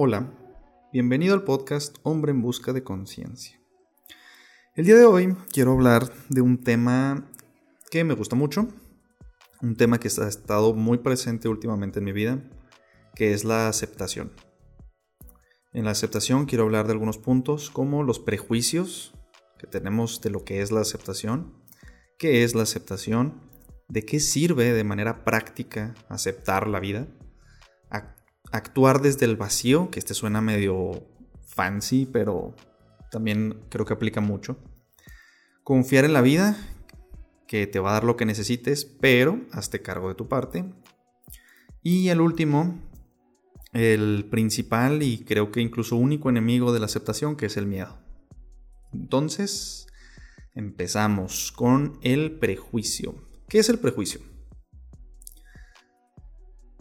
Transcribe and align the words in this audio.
Hola, 0.00 0.32
bienvenido 0.92 1.34
al 1.34 1.42
podcast 1.42 1.96
Hombre 2.04 2.30
en 2.30 2.40
Busca 2.40 2.72
de 2.72 2.84
Conciencia. 2.84 3.60
El 4.76 4.86
día 4.86 4.94
de 4.94 5.04
hoy 5.04 5.36
quiero 5.52 5.72
hablar 5.72 6.08
de 6.28 6.40
un 6.40 6.62
tema 6.62 7.28
que 7.90 8.04
me 8.04 8.14
gusta 8.14 8.36
mucho, 8.36 8.68
un 9.60 9.74
tema 9.74 9.98
que 9.98 10.06
ha 10.06 10.28
estado 10.28 10.72
muy 10.72 10.98
presente 10.98 11.48
últimamente 11.48 11.98
en 11.98 12.04
mi 12.04 12.12
vida, 12.12 12.48
que 13.16 13.32
es 13.32 13.42
la 13.42 13.66
aceptación. 13.66 14.30
En 15.72 15.84
la 15.84 15.90
aceptación 15.90 16.46
quiero 16.46 16.62
hablar 16.62 16.86
de 16.86 16.92
algunos 16.92 17.18
puntos 17.18 17.68
como 17.68 18.04
los 18.04 18.20
prejuicios 18.20 19.14
que 19.58 19.66
tenemos 19.66 20.20
de 20.20 20.30
lo 20.30 20.44
que 20.44 20.62
es 20.62 20.70
la 20.70 20.80
aceptación, 20.80 21.60
qué 22.20 22.44
es 22.44 22.54
la 22.54 22.62
aceptación, 22.62 23.42
de 23.88 24.04
qué 24.04 24.20
sirve 24.20 24.72
de 24.72 24.84
manera 24.84 25.24
práctica 25.24 25.96
aceptar 26.08 26.68
la 26.68 26.78
vida, 26.78 27.08
actuar 28.52 29.00
desde 29.00 29.26
el 29.26 29.36
vacío, 29.36 29.90
que 29.90 29.98
este 29.98 30.14
suena 30.14 30.40
medio 30.40 31.06
fancy, 31.46 32.06
pero 32.06 32.54
también 33.10 33.60
creo 33.68 33.84
que 33.84 33.94
aplica 33.94 34.20
mucho. 34.20 34.58
Confiar 35.64 36.04
en 36.04 36.12
la 36.12 36.22
vida, 36.22 36.56
que 37.46 37.66
te 37.66 37.80
va 37.80 37.90
a 37.90 37.94
dar 37.94 38.04
lo 38.04 38.16
que 38.16 38.26
necesites, 38.26 38.84
pero 38.84 39.40
hazte 39.52 39.82
cargo 39.82 40.08
de 40.08 40.14
tu 40.14 40.28
parte. 40.28 40.64
Y 41.82 42.08
el 42.08 42.20
último, 42.20 42.80
el 43.72 44.26
principal 44.30 45.02
y 45.02 45.24
creo 45.24 45.50
que 45.50 45.60
incluso 45.60 45.96
único 45.96 46.28
enemigo 46.28 46.72
de 46.72 46.80
la 46.80 46.86
aceptación, 46.86 47.36
que 47.36 47.46
es 47.46 47.56
el 47.56 47.66
miedo. 47.66 47.98
Entonces, 48.92 49.86
empezamos 50.54 51.52
con 51.52 51.98
el 52.02 52.38
prejuicio. 52.38 53.28
¿Qué 53.48 53.58
es 53.58 53.68
el 53.68 53.78
prejuicio? 53.78 54.20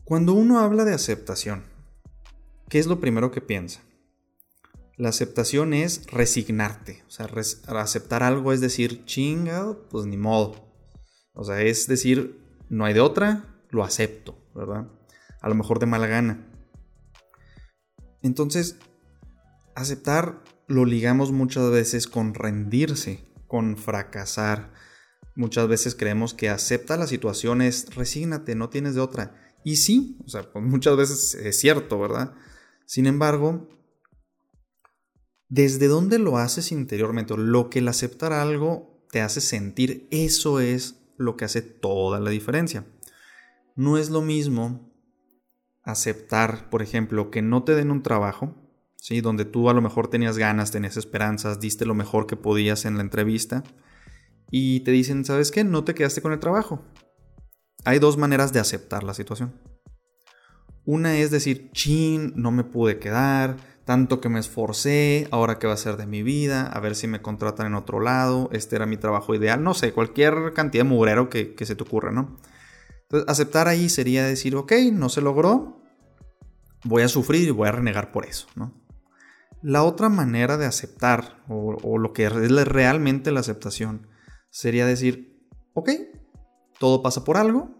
Cuando 0.07 0.31
uno 0.31 0.61
habla 0.61 0.85
de 0.85 0.93
aceptación, 0.93 1.65
¿qué 2.69 2.79
es 2.79 2.87
lo 2.87 3.01
primero 3.01 3.29
que 3.29 3.41
piensa? 3.41 3.81
La 4.95 5.09
aceptación 5.09 5.73
es 5.73 6.07
resignarte. 6.07 7.03
O 7.07 7.11
sea, 7.11 7.27
aceptar 7.77 8.23
algo 8.23 8.53
es 8.53 8.61
decir, 8.61 9.03
chingado, 9.03 9.85
pues 9.89 10.05
ni 10.05 10.15
modo. 10.15 10.71
O 11.33 11.43
sea, 11.43 11.61
es 11.61 11.87
decir, 11.87 12.39
no 12.69 12.85
hay 12.85 12.93
de 12.93 13.01
otra, 13.01 13.59
lo 13.69 13.83
acepto, 13.83 14.37
¿verdad? 14.55 14.87
A 15.41 15.49
lo 15.49 15.55
mejor 15.55 15.77
de 15.77 15.87
mala 15.87 16.07
gana. 16.07 16.47
Entonces, 18.21 18.77
aceptar 19.75 20.41
lo 20.67 20.85
ligamos 20.85 21.33
muchas 21.33 21.69
veces 21.69 22.07
con 22.07 22.33
rendirse, 22.33 23.27
con 23.45 23.75
fracasar. 23.75 24.71
Muchas 25.35 25.67
veces 25.67 25.95
creemos 25.95 26.33
que 26.33 26.47
acepta 26.47 26.95
la 26.95 27.07
situación 27.07 27.61
es 27.61 27.93
resígnate, 27.93 28.55
no 28.55 28.69
tienes 28.69 28.95
de 28.95 29.01
otra. 29.01 29.46
Y 29.63 29.77
sí, 29.77 30.17
o 30.25 30.29
sea, 30.29 30.43
pues 30.51 30.63
muchas 30.63 30.95
veces 30.95 31.35
es 31.35 31.59
cierto, 31.59 31.99
¿verdad? 31.99 32.33
Sin 32.85 33.05
embargo, 33.05 33.67
¿desde 35.49 35.87
dónde 35.87 36.19
lo 36.19 36.37
haces 36.37 36.71
interiormente? 36.71 37.35
Lo 37.37 37.69
que 37.69 37.79
el 37.79 37.87
aceptar 37.87 38.33
algo 38.33 39.03
te 39.11 39.21
hace 39.21 39.41
sentir, 39.41 40.07
eso 40.11 40.59
es 40.59 40.95
lo 41.17 41.35
que 41.35 41.45
hace 41.45 41.61
toda 41.61 42.19
la 42.19 42.29
diferencia. 42.29 42.85
No 43.75 43.97
es 43.97 44.09
lo 44.09 44.21
mismo 44.21 44.91
aceptar, 45.83 46.69
por 46.69 46.81
ejemplo, 46.81 47.31
que 47.31 47.41
no 47.41 47.63
te 47.63 47.75
den 47.75 47.91
un 47.91 48.03
trabajo, 48.03 48.55
¿sí? 48.95 49.21
donde 49.21 49.45
tú 49.45 49.69
a 49.69 49.73
lo 49.73 49.81
mejor 49.81 50.09
tenías 50.09 50.37
ganas, 50.37 50.71
tenías 50.71 50.97
esperanzas, 50.97 51.59
diste 51.59 51.85
lo 51.85 51.95
mejor 51.95 52.27
que 52.27 52.35
podías 52.35 52.85
en 52.85 52.97
la 52.97 53.03
entrevista, 53.03 53.63
y 54.51 54.81
te 54.81 54.91
dicen, 54.91 55.25
¿sabes 55.25 55.51
qué? 55.51 55.63
No 55.63 55.83
te 55.83 55.93
quedaste 55.93 56.21
con 56.21 56.33
el 56.33 56.39
trabajo. 56.39 56.83
Hay 57.87 57.99
dos 57.99 58.17
maneras 58.17 58.51
de 58.51 58.59
aceptar 58.59 59.05
la 59.05 59.13
situación. 59.13 59.53
Una 60.83 61.15
es 61.19 61.31
decir, 61.31 61.71
chin, 61.71 62.33
no 62.35 62.51
me 62.51 62.65
pude 62.65 62.99
quedar, 62.99 63.55
tanto 63.85 64.19
que 64.19 64.27
me 64.27 64.41
esforcé, 64.41 65.29
ahora 65.31 65.57
qué 65.57 65.67
va 65.67 65.73
a 65.73 65.77
ser 65.77 65.95
de 65.95 66.05
mi 66.05 66.21
vida, 66.21 66.67
a 66.67 66.81
ver 66.81 66.97
si 66.97 67.07
me 67.07 67.21
contratan 67.21 67.67
en 67.67 67.75
otro 67.75 68.01
lado, 68.01 68.49
este 68.51 68.75
era 68.75 68.85
mi 68.85 68.97
trabajo 68.97 69.33
ideal, 69.35 69.63
no 69.63 69.73
sé, 69.73 69.93
cualquier 69.93 70.51
cantidad 70.53 70.83
de 70.83 70.89
mugrero 70.89 71.29
que, 71.29 71.55
se 71.57 71.75
te 71.77 71.83
ocurra, 71.83 72.11
¿no? 72.11 72.37
Entonces, 73.03 73.29
aceptar 73.29 73.69
ahí 73.69 73.87
sería 73.87 74.25
decir, 74.25 74.57
ok, 74.57 74.73
no 74.91 75.07
se 75.07 75.21
logró, 75.21 75.81
voy 76.83 77.03
a 77.03 77.07
sufrir 77.07 77.47
y 77.47 77.51
voy 77.51 77.69
a 77.69 77.71
renegar 77.71 78.11
por 78.11 78.25
eso, 78.25 78.47
¿no? 78.55 78.73
La 79.61 79.83
otra 79.83 80.09
manera 80.09 80.57
de 80.57 80.65
aceptar, 80.65 81.41
o, 81.47 81.77
o 81.81 81.97
lo 81.97 82.11
que 82.11 82.25
es 82.25 82.33
realmente 82.33 83.31
la 83.31 83.39
aceptación, 83.39 84.07
sería 84.49 84.85
decir, 84.85 85.41
ok, 85.73 85.91
todo 86.79 87.01
pasa 87.01 87.23
por 87.23 87.37
algo, 87.37 87.76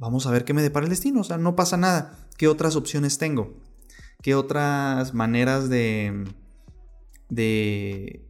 vamos 0.00 0.26
a 0.26 0.30
ver 0.30 0.44
qué 0.44 0.54
me 0.54 0.62
depara 0.62 0.84
el 0.84 0.90
destino, 0.90 1.20
o 1.20 1.24
sea, 1.24 1.36
no 1.36 1.54
pasa 1.54 1.76
nada, 1.76 2.26
¿qué 2.38 2.48
otras 2.48 2.74
opciones 2.74 3.18
tengo? 3.18 3.54
¿Qué 4.22 4.34
otras 4.34 5.14
maneras 5.14 5.68
de, 5.68 6.24
de, 7.28 8.26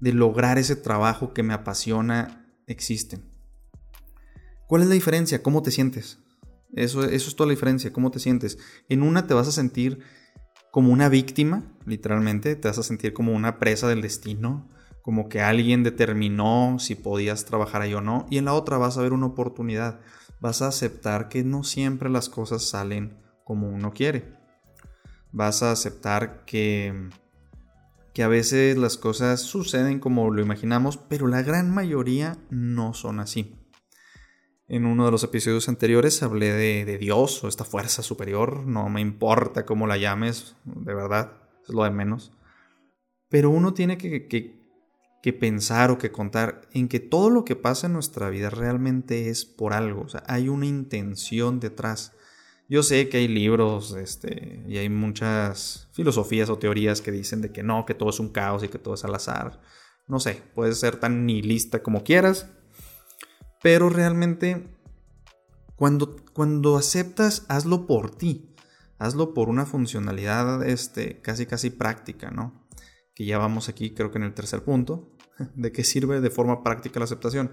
de 0.00 0.12
lograr 0.12 0.58
ese 0.58 0.76
trabajo 0.76 1.32
que 1.32 1.44
me 1.44 1.54
apasiona 1.54 2.44
existen? 2.66 3.24
¿Cuál 4.66 4.82
es 4.82 4.88
la 4.88 4.94
diferencia? 4.94 5.42
¿Cómo 5.42 5.62
te 5.62 5.70
sientes? 5.70 6.18
Eso, 6.74 7.04
eso 7.04 7.28
es 7.28 7.36
toda 7.36 7.46
la 7.46 7.54
diferencia, 7.54 7.92
¿cómo 7.92 8.10
te 8.10 8.18
sientes? 8.18 8.58
En 8.88 9.02
una 9.02 9.28
te 9.28 9.34
vas 9.34 9.46
a 9.46 9.52
sentir 9.52 10.00
como 10.72 10.92
una 10.92 11.08
víctima, 11.08 11.72
literalmente, 11.86 12.56
te 12.56 12.66
vas 12.66 12.78
a 12.78 12.82
sentir 12.82 13.12
como 13.12 13.32
una 13.32 13.60
presa 13.60 13.88
del 13.88 14.02
destino, 14.02 14.68
como 15.02 15.28
que 15.28 15.40
alguien 15.40 15.84
determinó 15.84 16.78
si 16.80 16.96
podías 16.96 17.44
trabajar 17.44 17.82
ahí 17.82 17.94
o 17.94 18.00
no, 18.00 18.26
y 18.28 18.38
en 18.38 18.46
la 18.46 18.54
otra 18.54 18.76
vas 18.76 18.98
a 18.98 19.02
ver 19.02 19.12
una 19.12 19.26
oportunidad, 19.26 20.00
vas 20.46 20.62
a 20.62 20.68
aceptar 20.68 21.28
que 21.28 21.42
no 21.42 21.64
siempre 21.64 22.08
las 22.08 22.28
cosas 22.28 22.62
salen 22.62 23.18
como 23.42 23.68
uno 23.68 23.92
quiere, 23.92 24.32
vas 25.32 25.64
a 25.64 25.72
aceptar 25.72 26.44
que, 26.44 27.10
que 28.14 28.22
a 28.22 28.28
veces 28.28 28.78
las 28.78 28.96
cosas 28.96 29.40
suceden 29.40 29.98
como 29.98 30.30
lo 30.30 30.40
imaginamos, 30.40 30.98
pero 30.98 31.26
la 31.26 31.42
gran 31.42 31.74
mayoría 31.74 32.38
no 32.48 32.94
son 32.94 33.18
así. 33.18 33.56
En 34.68 34.86
uno 34.86 35.06
de 35.06 35.10
los 35.10 35.24
episodios 35.24 35.68
anteriores 35.68 36.22
hablé 36.22 36.52
de, 36.52 36.96
Dios 36.98 37.42
o 37.42 37.48
esta 37.48 37.64
fuerza 37.64 38.04
superior, 38.04 38.64
no 38.66 38.88
me 38.88 39.00
importa 39.00 39.66
cómo 39.66 39.88
la 39.88 39.96
llames, 39.96 40.54
de 40.64 40.94
verdad, 40.94 41.42
es 41.64 41.74
lo 41.74 41.82
de 41.82 41.90
menos. 41.90 42.30
Pero 43.28 43.50
uno 43.50 43.74
tiene 43.74 43.98
que, 43.98 44.28
que 44.28 44.55
pensar 45.32 45.90
o 45.90 45.98
que 45.98 46.12
contar 46.12 46.62
en 46.72 46.88
que 46.88 47.00
todo 47.00 47.30
lo 47.30 47.44
que 47.44 47.56
pasa 47.56 47.86
en 47.86 47.94
nuestra 47.94 48.30
vida 48.30 48.50
realmente 48.50 49.28
es 49.28 49.44
por 49.44 49.72
algo, 49.72 50.02
o 50.02 50.08
sea, 50.08 50.22
hay 50.26 50.48
una 50.48 50.66
intención 50.66 51.60
detrás. 51.60 52.12
Yo 52.68 52.82
sé 52.82 53.08
que 53.08 53.18
hay 53.18 53.28
libros 53.28 53.94
este, 53.94 54.62
y 54.66 54.78
hay 54.78 54.88
muchas 54.88 55.88
filosofías 55.92 56.50
o 56.50 56.58
teorías 56.58 57.00
que 57.00 57.12
dicen 57.12 57.40
de 57.40 57.52
que 57.52 57.62
no, 57.62 57.86
que 57.86 57.94
todo 57.94 58.10
es 58.10 58.18
un 58.18 58.30
caos 58.30 58.64
y 58.64 58.68
que 58.68 58.78
todo 58.78 58.94
es 58.94 59.04
al 59.04 59.14
azar. 59.14 59.60
No 60.08 60.18
sé, 60.20 60.42
puedes 60.54 60.78
ser 60.78 60.96
tan 60.96 61.26
nihilista 61.26 61.82
como 61.82 62.02
quieras, 62.02 62.48
pero 63.62 63.88
realmente 63.88 64.68
cuando, 65.76 66.16
cuando 66.32 66.76
aceptas, 66.76 67.46
hazlo 67.48 67.86
por 67.86 68.10
ti, 68.10 68.54
hazlo 68.98 69.34
por 69.34 69.48
una 69.48 69.66
funcionalidad 69.66 70.66
este, 70.66 71.20
casi 71.20 71.46
casi 71.46 71.70
práctica, 71.70 72.30
¿no? 72.30 72.65
Que 73.16 73.24
ya 73.24 73.38
vamos 73.38 73.68
aquí 73.68 73.94
creo 73.94 74.12
que 74.12 74.18
en 74.18 74.24
el 74.24 74.34
tercer 74.34 74.62
punto, 74.62 75.16
¿De 75.54 75.72
qué 75.72 75.84
sirve 75.84 76.20
de 76.20 76.30
forma 76.30 76.62
práctica 76.62 77.00
la 77.00 77.04
aceptación? 77.04 77.52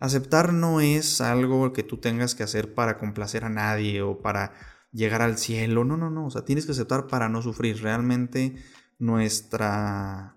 Aceptar 0.00 0.52
no 0.52 0.80
es 0.80 1.20
algo 1.20 1.72
que 1.72 1.82
tú 1.82 1.98
tengas 1.98 2.34
que 2.34 2.42
hacer 2.42 2.74
para 2.74 2.98
complacer 2.98 3.44
a 3.44 3.50
nadie 3.50 4.02
o 4.02 4.20
para 4.20 4.52
llegar 4.92 5.22
al 5.22 5.38
cielo. 5.38 5.84
No, 5.84 5.96
no, 5.96 6.10
no. 6.10 6.26
O 6.26 6.30
sea, 6.30 6.44
tienes 6.44 6.66
que 6.66 6.72
aceptar 6.72 7.06
para 7.06 7.28
no 7.28 7.42
sufrir. 7.42 7.82
Realmente 7.82 8.56
nuestra... 8.98 10.36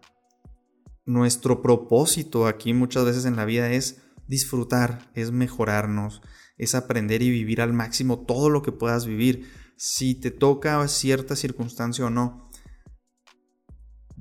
Nuestro 1.08 1.62
propósito 1.62 2.48
aquí 2.48 2.74
muchas 2.74 3.06
veces 3.06 3.26
en 3.26 3.36
la 3.36 3.46
vida 3.46 3.70
es 3.72 4.02
disfrutar, 4.28 5.12
es 5.14 5.32
mejorarnos, 5.32 6.24
es 6.58 6.74
aprender 6.74 7.22
y 7.22 7.30
vivir 7.30 7.62
al 7.62 7.74
máximo 7.74 8.26
todo 8.26 8.50
lo 8.50 8.64
que 8.64 8.72
puedas 8.72 9.06
vivir. 9.06 9.48
Si 9.78 10.16
te 10.16 10.32
toca 10.32 10.88
cierta 10.88 11.36
circunstancia 11.36 12.08
o 12.08 12.10
no, 12.10 12.45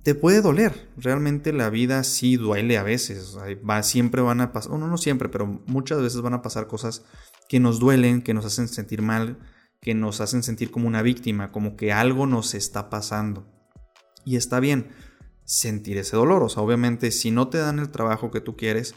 te 0.04 0.14
puede 0.14 0.42
doler. 0.42 0.88
Realmente 0.96 1.52
la 1.52 1.70
vida 1.70 2.04
sí 2.04 2.36
duele 2.36 2.76
a 2.76 2.82
veces. 2.82 3.36
Va, 3.68 3.82
siempre 3.82 4.20
van 4.20 4.42
a 4.42 4.52
pasar, 4.52 4.78
no, 4.78 4.86
no 4.86 4.98
siempre, 4.98 5.28
pero 5.30 5.62
muchas 5.66 6.00
veces 6.00 6.20
van 6.20 6.34
a 6.34 6.42
pasar 6.42 6.68
cosas 6.68 7.04
que 7.48 7.58
nos 7.58 7.80
duelen, 7.80 8.22
que 8.22 8.34
nos 8.34 8.44
hacen 8.44 8.68
sentir 8.68 9.00
mal, 9.00 9.38
que 9.80 9.94
nos 9.94 10.20
hacen 10.20 10.42
sentir 10.42 10.70
como 10.70 10.86
una 10.86 11.02
víctima, 11.02 11.50
como 11.50 11.74
que 11.74 11.90
algo 11.90 12.26
nos 12.26 12.54
está 12.54 12.90
pasando. 12.90 13.50
Y 14.26 14.36
está 14.36 14.60
bien 14.60 14.90
sentir 15.44 15.96
ese 15.96 16.16
dolor. 16.16 16.42
O 16.42 16.50
sea, 16.50 16.62
obviamente, 16.62 17.10
si 17.10 17.30
no 17.30 17.48
te 17.48 17.58
dan 17.58 17.78
el 17.78 17.88
trabajo 17.88 18.30
que 18.30 18.42
tú 18.42 18.56
quieres, 18.56 18.94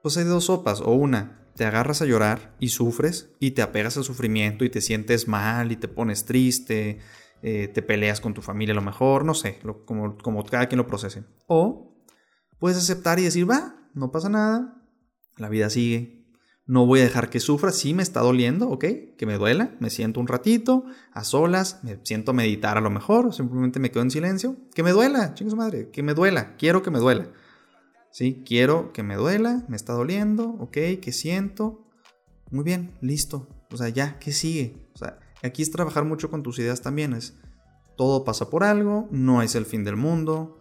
pues 0.00 0.16
hay 0.16 0.24
dos 0.24 0.44
sopas. 0.44 0.80
O 0.80 0.92
una, 0.92 1.50
te 1.56 1.64
agarras 1.64 2.02
a 2.02 2.06
llorar 2.06 2.54
y 2.60 2.68
sufres 2.68 3.30
y 3.40 3.50
te 3.50 3.62
apegas 3.62 3.96
al 3.96 4.04
sufrimiento 4.04 4.64
y 4.64 4.70
te 4.70 4.80
sientes 4.80 5.26
mal 5.26 5.72
y 5.72 5.76
te 5.76 5.88
pones 5.88 6.24
triste 6.24 7.00
eh, 7.42 7.68
te 7.68 7.82
peleas 7.82 8.20
con 8.20 8.34
tu 8.34 8.42
familia 8.42 8.72
a 8.72 8.76
lo 8.76 8.82
mejor, 8.82 9.24
no 9.24 9.34
sé, 9.34 9.58
como, 9.84 10.18
como 10.18 10.44
cada 10.44 10.66
quien 10.66 10.78
lo 10.78 10.86
procese. 10.86 11.24
O 11.46 11.96
puedes 12.58 12.78
aceptar 12.78 13.18
y 13.18 13.24
decir, 13.24 13.48
va, 13.48 13.76
no 13.94 14.10
pasa 14.10 14.28
nada, 14.28 14.78
la 15.38 15.48
vida 15.48 15.70
sigue, 15.70 16.24
No 16.66 16.84
voy 16.84 17.00
a 17.00 17.04
dejar 17.04 17.30
que 17.30 17.40
sufra. 17.40 17.72
Sí, 17.72 17.94
me 17.94 18.02
está 18.02 18.20
doliendo, 18.20 18.68
ok. 18.68 18.84
Que 19.16 19.24
me 19.24 19.38
duela. 19.38 19.74
Me 19.80 19.88
siento 19.88 20.20
un 20.20 20.26
ratito, 20.26 20.84
a 21.12 21.24
solas. 21.24 21.82
Me 21.82 21.98
siento 22.02 22.32
a 22.32 22.34
meditar 22.34 22.76
a 22.76 22.82
lo 22.82 22.90
mejor. 22.90 23.32
Simplemente 23.32 23.80
me 23.80 23.90
quedo 23.90 24.02
en 24.02 24.10
silencio. 24.10 24.56
Que 24.74 24.82
me 24.82 24.90
duela, 24.90 25.34
su 25.34 25.56
madre. 25.56 25.88
Que 25.90 26.02
me 26.02 26.12
duela. 26.12 26.56
Quiero 26.56 26.82
que 26.82 26.90
me 26.90 26.98
duela. 26.98 27.30
Sí, 28.10 28.42
quiero 28.44 28.92
que 28.92 29.02
me 29.02 29.16
duela. 29.16 29.64
Me 29.68 29.76
está 29.76 29.94
doliendo, 29.94 30.56
ok. 30.60 30.76
Que 31.00 31.12
siento. 31.12 31.86
Muy 32.50 32.64
bien, 32.64 32.98
listo. 33.00 33.48
O 33.70 33.76
sea, 33.78 33.88
ya, 33.88 34.18
¿qué 34.18 34.32
sigue? 34.32 34.87
Aquí 35.42 35.62
es 35.62 35.70
trabajar 35.70 36.04
mucho 36.04 36.30
con 36.30 36.42
tus 36.42 36.58
ideas 36.58 36.80
también. 36.80 37.12
Es 37.12 37.36
todo 37.96 38.24
pasa 38.24 38.50
por 38.50 38.64
algo. 38.64 39.08
No 39.10 39.42
es 39.42 39.54
el 39.54 39.66
fin 39.66 39.84
del 39.84 39.96
mundo. 39.96 40.60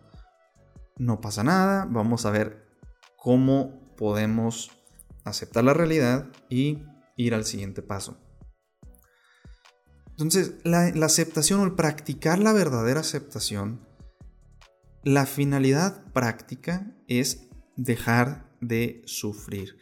No 0.98 1.22
pasa 1.22 1.44
nada. 1.44 1.88
Vamos 1.90 2.26
a 2.26 2.32
ver 2.32 2.68
cómo 3.18 3.96
podemos 3.96 4.72
aceptar 5.24 5.64
la 5.64 5.74
realidad 5.74 6.28
y 6.50 6.84
ir 7.18 7.34
al 7.34 7.46
siguiente 7.46 7.82
paso. 7.82 8.18
Entonces, 10.12 10.56
la, 10.64 10.88
aceptación 11.06 11.60
o 11.60 11.64
el 11.64 11.74
practicar 11.74 12.40
la 12.40 12.52
verdadera 12.52 13.02
aceptación, 13.02 13.88
la 15.04 15.28
finalidad 15.28 16.12
práctica 16.12 16.96
es 17.08 17.50
dejar 17.76 18.52
de 18.60 19.04
sufrir. 19.06 19.78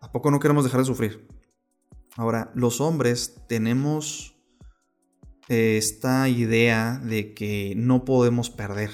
¿A 0.00 0.12
poco 0.12 0.30
no 0.30 0.40
queremos 0.40 0.64
dejar 0.64 0.80
de 0.80 0.86
sufrir? 0.86 1.26
Ahora, 2.16 2.50
los 2.54 2.80
hombres 2.80 3.40
tenemos 3.48 4.36
eh, 5.48 5.76
esta 5.78 6.28
idea 6.28 7.00
de 7.02 7.34
que 7.34 7.74
no 7.76 8.04
podemos 8.04 8.50
perder, 8.50 8.90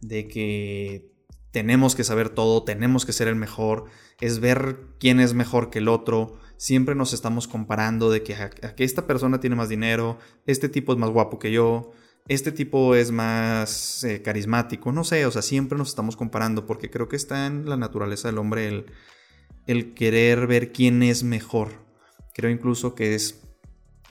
de 0.00 0.28
que 0.28 1.12
tenemos 1.50 1.94
que 1.94 2.04
saber 2.04 2.28
todo, 2.28 2.64
tenemos 2.64 3.06
que 3.06 3.12
ser 3.12 3.28
el 3.28 3.36
mejor, 3.36 3.86
es 4.20 4.40
ver 4.40 4.78
quién 4.98 5.20
es 5.20 5.34
mejor 5.34 5.70
que 5.70 5.78
el 5.78 5.88
otro, 5.88 6.38
siempre 6.56 6.94
nos 6.94 7.12
estamos 7.12 7.48
comparando 7.48 8.10
de 8.10 8.22
que, 8.22 8.34
esta 8.78 9.06
persona 9.06 9.40
tiene 9.40 9.56
más 9.56 9.68
dinero, 9.68 10.18
este 10.46 10.68
tipo 10.68 10.92
es 10.92 10.98
más 10.98 11.10
guapo 11.10 11.38
que 11.38 11.52
yo, 11.52 11.92
este 12.26 12.52
tipo 12.52 12.94
es 12.94 13.10
más 13.10 14.04
eh, 14.04 14.20
carismático, 14.20 14.92
no 14.92 15.04
sé, 15.04 15.24
o 15.26 15.30
sea, 15.30 15.42
siempre 15.42 15.78
nos 15.78 15.88
estamos 15.88 16.16
comparando 16.16 16.66
porque 16.66 16.90
creo 16.90 17.08
que 17.08 17.16
está 17.16 17.46
en 17.46 17.68
la 17.68 17.76
naturaleza 17.76 18.28
del 18.28 18.38
hombre 18.38 18.84
el 19.66 19.94
querer 19.94 20.46
ver 20.46 20.72
quién 20.72 21.02
es 21.02 21.24
mejor. 21.24 21.87
Creo 22.38 22.52
incluso 22.52 22.94
que 22.94 23.16
es 23.16 23.42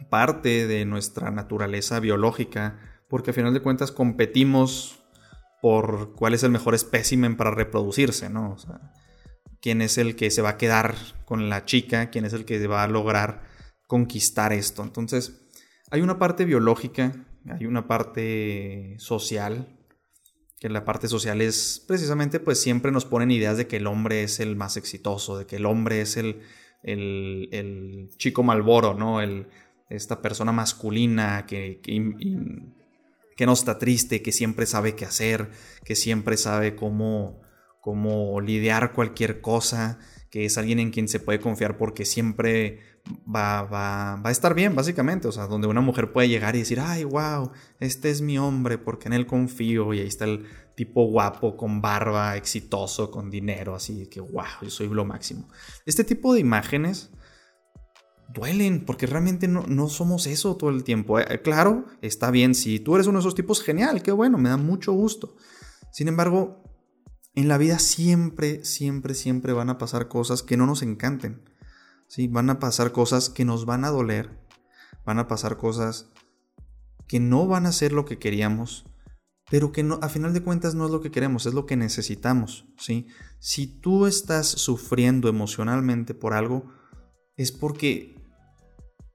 parte 0.09 0.68
de 0.68 0.83
nuestra 0.83 1.31
naturaleza 1.31 2.01
biológica, 2.01 2.77
porque 3.07 3.29
al 3.29 3.35
final 3.35 3.53
de 3.53 3.62
cuentas 3.62 3.94
competimos 3.94 5.00
por 5.62 6.13
cuál 6.13 6.33
es 6.33 6.44
el 6.44 6.51
mejor 6.51 6.75
espécimen 6.75 7.38
para 7.38 7.51
reproducirse, 7.51 8.29
¿no? 8.29 8.51
O 8.51 8.57
sea, 8.57 8.91
quién 9.62 9.81
es 9.81 9.97
el 9.97 10.18
que 10.18 10.29
se 10.29 10.41
va 10.41 10.50
a 10.50 10.57
quedar 10.57 10.95
con 11.24 11.47
la 11.47 11.63
chica, 11.63 12.09
quién 12.09 12.25
es 12.25 12.33
el 12.33 12.44
que 12.44 12.68
va 12.68 12.83
a 12.83 12.89
lograr 12.89 13.44
conquistar 13.88 14.51
esto. 14.51 14.83
Entonces, 14.83 15.47
hay 15.89 16.01
una 16.01 16.19
parte 16.19 16.44
biológica, 16.44 17.13
hay 17.50 17.65
una 17.65 17.88
parte 17.88 18.97
social, 19.00 19.73
que 20.59 20.68
la 20.68 20.83
parte 20.83 21.07
social 21.07 21.39
es 21.39 21.81
precisamente, 21.88 22.41
pues 22.41 22.59
siempre 22.59 22.91
nos 22.91 23.06
ponen 23.06 23.31
ideas 23.31 23.56
de 23.56 23.68
que 23.68 23.77
el 23.77 23.88
hombre 23.88 24.23
es 24.23 24.41
el 24.41 24.57
más 24.57 24.75
exitoso, 24.75 25.38
de 25.38 25.45
que 25.45 25.56
el 25.56 25.65
hombre 25.65 26.01
es 26.01 26.18
el, 26.18 26.41
el, 26.83 28.09
chico 28.18 28.44
malboro, 28.44 28.94
¿no? 28.94 29.21
El, 29.21 29.47
esta 29.89 30.21
persona 30.21 30.51
masculina 30.51 31.45
que, 31.45 31.79
que 31.81 31.94
que 33.38 33.45
no 33.45 33.53
está 33.53 33.77
triste, 33.77 34.21
que 34.21 34.33
siempre 34.33 34.65
sabe 34.65 34.95
qué 34.95 35.06
hacer, 35.06 35.51
que 35.85 35.95
siempre 35.95 36.35
sabe 36.38 36.75
cómo, 36.75 37.39
cómo 37.79 38.41
lidiar 38.41 38.94
cualquier 38.94 39.41
cosa, 39.41 40.00
que 40.29 40.45
es 40.45 40.57
alguien 40.57 40.79
en 40.79 40.91
quien 40.91 41.07
se 41.07 41.19
puede 41.19 41.39
confiar 41.39 41.77
porque 41.77 42.06
siempre 42.06 42.79
va, 43.27 43.63
va, 43.63 44.15
va, 44.18 44.29
a 44.29 44.31
estar 44.31 44.53
bien, 44.53 44.75
básicamente. 44.75 45.27
O 45.27 45.31
sea, 45.31 45.47
donde 45.47 45.68
una 45.68 45.81
mujer 45.81 46.12
puede 46.12 46.29
llegar 46.29 46.56
y 46.56 46.59
decir, 46.59 46.79
ay, 46.79 47.03
wow, 47.03 47.51
este 47.79 48.09
es 48.09 48.21
mi 48.21 48.38
hombre 48.38 48.77
porque 48.77 49.07
en 49.07 49.13
él 49.13 49.25
confío 49.25 49.94
y 49.94 50.00
ahí 50.00 50.07
está 50.07 50.25
el 50.25 50.45
tipo 50.75 51.06
guapo, 51.07 51.57
con 51.57 51.81
barba, 51.81 52.38
exitoso, 52.38 53.09
con 53.09 53.31
dinero, 53.31 53.74
así 53.74 54.06
que, 54.07 54.19
wow, 54.19 54.45
yo 54.62 54.69
soy 54.69 54.88
lo 54.89 55.06
máximo. 55.06 55.47
Este 55.88 56.03
tipo 56.03 56.35
de 56.35 56.39
imágenes 56.39 57.09
duelen, 58.31 58.85
porque 58.85 59.07
realmente 59.07 59.47
no, 59.47 59.89
somos 59.89 60.27
eso 60.27 60.56
todo 60.56 60.69
el 60.69 60.83
tiempo. 60.83 61.19
Eh, 61.19 61.41
claro, 61.41 61.85
está 62.01 62.30
bien, 62.30 62.53
si 62.53 62.80
tú 62.80 62.95
eres 62.95 63.07
uno 63.07 63.18
de 63.18 63.21
esos 63.21 63.33
tipos, 63.33 63.63
genial, 63.63 64.03
qué 64.03 64.12
bueno, 64.12 64.38
me 64.38 64.50
da 64.50 64.57
mucho 64.57 64.91
gusto. 64.91 65.35
Sin 65.91 66.07
embargo, 66.07 66.63
en 67.38 67.48
la 67.48 67.60
vida 67.60 67.78
siempre, 67.78 68.66
siempre, 68.66 69.13
siempre 69.13 69.54
van 69.54 69.69
a 69.69 69.78
pasar 69.78 70.07
cosas 70.07 70.42
que 70.42 70.57
no 70.57 70.66
nos 70.66 70.81
encanten. 70.81 71.44
¿sí? 72.07 72.28
Van 72.28 72.50
a 72.50 72.57
pasar 72.57 72.92
cosas 72.92 73.30
que 73.30 73.45
nos 73.45 73.68
van 73.68 73.86
a 73.86 73.92
doler, 73.92 74.39
van 75.06 75.19
a 75.19 75.28
pasar 75.28 75.57
cosas 75.57 76.10
que 77.07 77.19
no 77.19 77.45
van 77.45 77.68
a 77.68 77.72
ser 77.72 77.92
lo 77.92 78.06
que 78.06 78.18
queríamos, 78.18 78.88
pero 79.51 79.72
que 79.72 79.88
a 80.01 80.10
final 80.10 80.34
de 80.34 80.42
cuentas 80.42 80.74
no 80.74 80.88
es 80.88 80.92
lo 80.92 81.00
que 81.00 81.12
queremos, 81.12 81.45
es 81.45 81.54
lo 81.54 81.68
que 81.68 81.78
necesitamos. 81.78 82.66
¿sí? 82.75 83.06
Si 83.38 83.68
tú 83.68 84.07
estás 84.07 84.48
sufriendo 84.48 85.30
emocionalmente 85.30 86.16
por 86.16 86.33
algo, 86.33 86.74
es 87.36 87.51
porque 87.51 88.16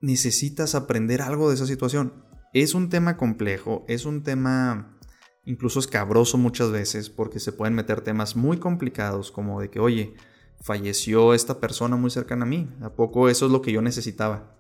necesitas 0.01 0.77
aprender 0.77 1.23
algo 1.23 1.49
de 1.49 1.57
esa 1.57 1.67
situación. 1.67 2.25
Es 2.55 2.75
un 2.75 2.89
tema 2.89 3.17
complejo, 3.17 3.85
es 3.89 4.05
un 4.07 4.23
tema 4.23 4.97
incluso 5.45 5.81
escabroso 5.81 6.39
muchas 6.39 6.71
veces 6.71 7.11
porque 7.11 7.41
se 7.41 7.53
pueden 7.53 7.75
meter 7.75 8.01
temas 8.01 8.37
muy 8.37 8.59
complicados 8.59 9.31
como 9.31 9.61
de 9.61 9.71
que, 9.71 9.81
oye, 9.81 10.15
falleció 10.61 11.35
esta 11.35 11.61
persona 11.61 11.97
muy 11.97 12.11
cercana 12.11 12.45
a 12.45 12.49
mí, 12.49 12.71
¿a 12.81 12.91
poco 12.91 13.29
eso 13.29 13.47
es 13.47 13.53
lo 13.53 13.63
que 13.63 13.73
yo 13.73 13.83
necesitaba? 13.83 14.57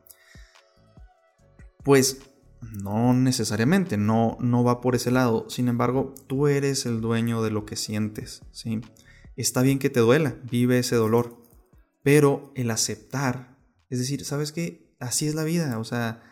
Pues 1.84 2.22
no 2.60 3.12
necesariamente, 3.12 3.96
no, 3.96 4.36
no 4.40 4.62
va 4.62 4.80
por 4.80 4.94
ese 4.94 5.10
lado. 5.10 5.46
Sin 5.48 5.68
embargo, 5.68 6.14
tú 6.28 6.46
eres 6.46 6.86
el 6.86 7.00
dueño 7.00 7.42
de 7.42 7.50
lo 7.50 7.64
que 7.66 7.76
sientes, 7.76 8.42
¿sí? 8.52 8.80
Está 9.36 9.62
bien 9.62 9.78
que 9.78 9.90
te 9.90 10.00
duela, 10.00 10.36
vive 10.48 10.78
ese 10.78 10.96
dolor, 10.96 11.42
pero 12.02 12.52
el 12.54 12.70
aceptar, 12.70 13.56
es 13.88 13.98
decir, 13.98 14.24
¿sabes 14.24 14.52
qué? 14.52 14.82
así 15.02 15.26
es 15.26 15.34
la 15.34 15.44
vida, 15.44 15.78
o 15.78 15.84
sea, 15.84 16.22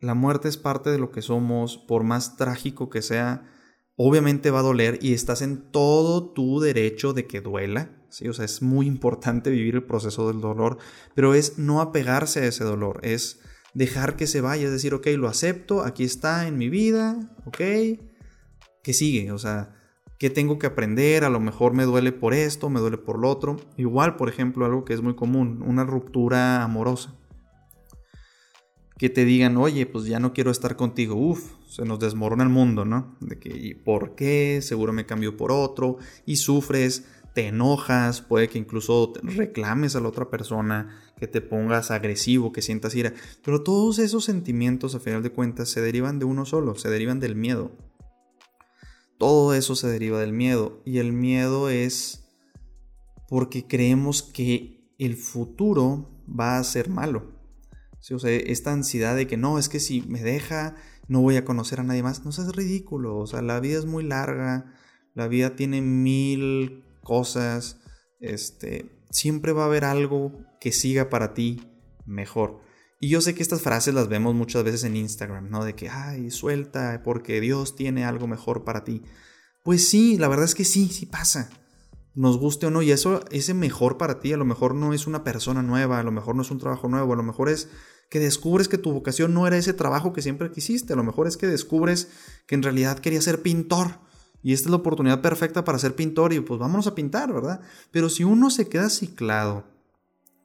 la 0.00 0.14
muerte 0.14 0.48
es 0.48 0.56
parte 0.56 0.90
de 0.90 0.98
lo 0.98 1.12
que 1.12 1.22
somos, 1.22 1.76
por 1.76 2.02
más 2.02 2.36
trágico 2.36 2.90
que 2.90 3.02
sea, 3.02 3.50
obviamente 3.96 4.50
va 4.50 4.60
a 4.60 4.62
doler 4.62 4.98
y 5.02 5.12
estás 5.14 5.42
en 5.42 5.70
todo 5.70 6.30
tu 6.32 6.60
derecho 6.60 7.12
de 7.12 7.26
que 7.26 7.40
duela, 7.40 7.90
¿sí? 8.08 8.28
O 8.28 8.32
sea, 8.32 8.44
es 8.44 8.62
muy 8.62 8.86
importante 8.86 9.50
vivir 9.50 9.76
el 9.76 9.84
proceso 9.84 10.28
del 10.28 10.40
dolor, 10.40 10.78
pero 11.14 11.34
es 11.34 11.58
no 11.58 11.80
apegarse 11.80 12.40
a 12.40 12.46
ese 12.46 12.64
dolor, 12.64 13.00
es 13.02 13.40
dejar 13.74 14.16
que 14.16 14.26
se 14.26 14.40
vaya, 14.40 14.66
es 14.66 14.72
decir, 14.72 14.94
ok, 14.94 15.06
lo 15.16 15.28
acepto, 15.28 15.82
aquí 15.82 16.04
está 16.04 16.46
en 16.46 16.58
mi 16.58 16.68
vida, 16.68 17.34
ok, 17.46 17.58
¿qué 18.82 18.92
sigue? 18.92 19.32
O 19.32 19.38
sea, 19.38 19.74
¿qué 20.18 20.30
tengo 20.30 20.58
que 20.58 20.66
aprender? 20.66 21.24
A 21.24 21.30
lo 21.30 21.40
mejor 21.40 21.72
me 21.72 21.84
duele 21.84 22.12
por 22.12 22.34
esto, 22.34 22.70
me 22.70 22.80
duele 22.80 22.98
por 22.98 23.18
lo 23.18 23.28
otro. 23.30 23.56
Igual, 23.76 24.16
por 24.16 24.28
ejemplo, 24.28 24.64
algo 24.64 24.84
que 24.84 24.94
es 24.94 25.02
muy 25.02 25.16
común, 25.16 25.62
una 25.66 25.84
ruptura 25.84 26.62
amorosa 26.62 27.16
que 28.98 29.10
te 29.10 29.24
digan, 29.24 29.56
oye, 29.56 29.86
pues 29.86 30.04
ya 30.04 30.20
no 30.20 30.32
quiero 30.32 30.50
estar 30.50 30.76
contigo, 30.76 31.16
uf, 31.16 31.52
se 31.68 31.84
nos 31.84 31.98
desmorona 31.98 32.44
el 32.44 32.48
mundo, 32.48 32.84
¿no? 32.84 33.16
De 33.20 33.38
que, 33.38 33.80
¿por 33.84 34.14
qué? 34.14 34.60
Seguro 34.62 34.92
me 34.92 35.06
cambio 35.06 35.36
por 35.36 35.50
otro, 35.50 35.98
y 36.24 36.36
sufres, 36.36 37.04
te 37.34 37.48
enojas, 37.48 38.20
puede 38.20 38.48
que 38.48 38.58
incluso 38.58 39.12
reclames 39.22 39.96
a 39.96 40.00
la 40.00 40.08
otra 40.08 40.30
persona, 40.30 41.00
que 41.18 41.26
te 41.26 41.40
pongas 41.40 41.90
agresivo, 41.90 42.52
que 42.52 42.62
sientas 42.62 42.94
ira, 42.94 43.12
pero 43.44 43.62
todos 43.62 43.98
esos 43.98 44.24
sentimientos, 44.24 44.94
a 44.94 45.00
final 45.00 45.22
de 45.22 45.30
cuentas, 45.30 45.68
se 45.68 45.80
derivan 45.80 46.20
de 46.20 46.26
uno 46.26 46.44
solo, 46.44 46.76
se 46.76 46.88
derivan 46.88 47.18
del 47.18 47.34
miedo. 47.34 47.72
Todo 49.18 49.54
eso 49.54 49.74
se 49.74 49.88
deriva 49.88 50.20
del 50.20 50.32
miedo, 50.32 50.80
y 50.84 50.98
el 50.98 51.12
miedo 51.12 51.68
es 51.68 52.24
porque 53.28 53.66
creemos 53.66 54.22
que 54.22 54.94
el 54.98 55.16
futuro 55.16 56.10
va 56.28 56.58
a 56.58 56.64
ser 56.64 56.88
malo 56.88 57.33
o 58.12 58.18
sea, 58.18 58.30
esta 58.30 58.72
ansiedad 58.72 59.16
de 59.16 59.26
que 59.26 59.36
no, 59.36 59.58
es 59.58 59.68
que 59.68 59.80
si 59.80 60.02
me 60.02 60.22
deja, 60.22 60.76
no 61.08 61.22
voy 61.22 61.36
a 61.36 61.44
conocer 61.44 61.80
a 61.80 61.84
nadie 61.84 62.02
más. 62.02 62.24
No 62.24 62.32
seas 62.32 62.54
ridículo. 62.54 63.16
O 63.16 63.26
sea, 63.26 63.40
la 63.40 63.60
vida 63.60 63.78
es 63.78 63.86
muy 63.86 64.04
larga. 64.04 64.74
La 65.14 65.28
vida 65.28 65.56
tiene 65.56 65.80
mil 65.80 66.84
cosas. 67.02 67.78
Este, 68.20 68.90
siempre 69.10 69.52
va 69.52 69.62
a 69.62 69.66
haber 69.66 69.84
algo 69.84 70.32
que 70.60 70.72
siga 70.72 71.08
para 71.08 71.32
ti 71.32 71.62
mejor. 72.04 72.60
Y 73.00 73.08
yo 73.08 73.20
sé 73.20 73.34
que 73.34 73.42
estas 73.42 73.62
frases 73.62 73.94
las 73.94 74.08
vemos 74.08 74.34
muchas 74.34 74.64
veces 74.64 74.84
en 74.84 74.96
Instagram, 74.96 75.48
¿no? 75.48 75.64
De 75.64 75.74
que, 75.74 75.88
ay, 75.88 76.30
suelta, 76.30 77.02
porque 77.02 77.40
Dios 77.40 77.76
tiene 77.76 78.04
algo 78.04 78.26
mejor 78.26 78.64
para 78.64 78.84
ti. 78.84 79.02
Pues 79.62 79.88
sí, 79.88 80.18
la 80.18 80.28
verdad 80.28 80.44
es 80.44 80.54
que 80.54 80.64
sí, 80.64 80.88
sí 80.88 81.06
pasa 81.06 81.50
nos 82.14 82.38
guste 82.38 82.66
o 82.66 82.70
no, 82.70 82.82
y 82.82 82.90
eso, 82.90 83.24
ese 83.30 83.54
mejor 83.54 83.98
para 83.98 84.20
ti, 84.20 84.32
a 84.32 84.36
lo 84.36 84.44
mejor 84.44 84.74
no 84.74 84.92
es 84.92 85.06
una 85.06 85.24
persona 85.24 85.62
nueva, 85.62 85.98
a 85.98 86.02
lo 86.02 86.12
mejor 86.12 86.36
no 86.36 86.42
es 86.42 86.50
un 86.50 86.58
trabajo 86.58 86.88
nuevo, 86.88 87.12
a 87.12 87.16
lo 87.16 87.22
mejor 87.22 87.48
es 87.48 87.68
que 88.08 88.20
descubres 88.20 88.68
que 88.68 88.78
tu 88.78 88.92
vocación 88.92 89.34
no 89.34 89.46
era 89.46 89.56
ese 89.56 89.72
trabajo 89.72 90.12
que 90.12 90.22
siempre 90.22 90.50
quisiste, 90.50 90.92
a 90.92 90.96
lo 90.96 91.02
mejor 91.02 91.26
es 91.26 91.36
que 91.36 91.46
descubres 91.46 92.08
que 92.46 92.54
en 92.54 92.62
realidad 92.62 92.98
querías 92.98 93.24
ser 93.24 93.42
pintor. 93.42 93.98
Y 94.42 94.52
esta 94.52 94.68
es 94.68 94.70
la 94.70 94.76
oportunidad 94.76 95.22
perfecta 95.22 95.64
para 95.64 95.78
ser 95.78 95.96
pintor 95.96 96.34
y 96.34 96.40
pues 96.40 96.60
vámonos 96.60 96.86
a 96.86 96.94
pintar, 96.94 97.32
¿verdad? 97.32 97.62
Pero 97.90 98.10
si 98.10 98.24
uno 98.24 98.50
se 98.50 98.68
queda 98.68 98.90
ciclado 98.90 99.64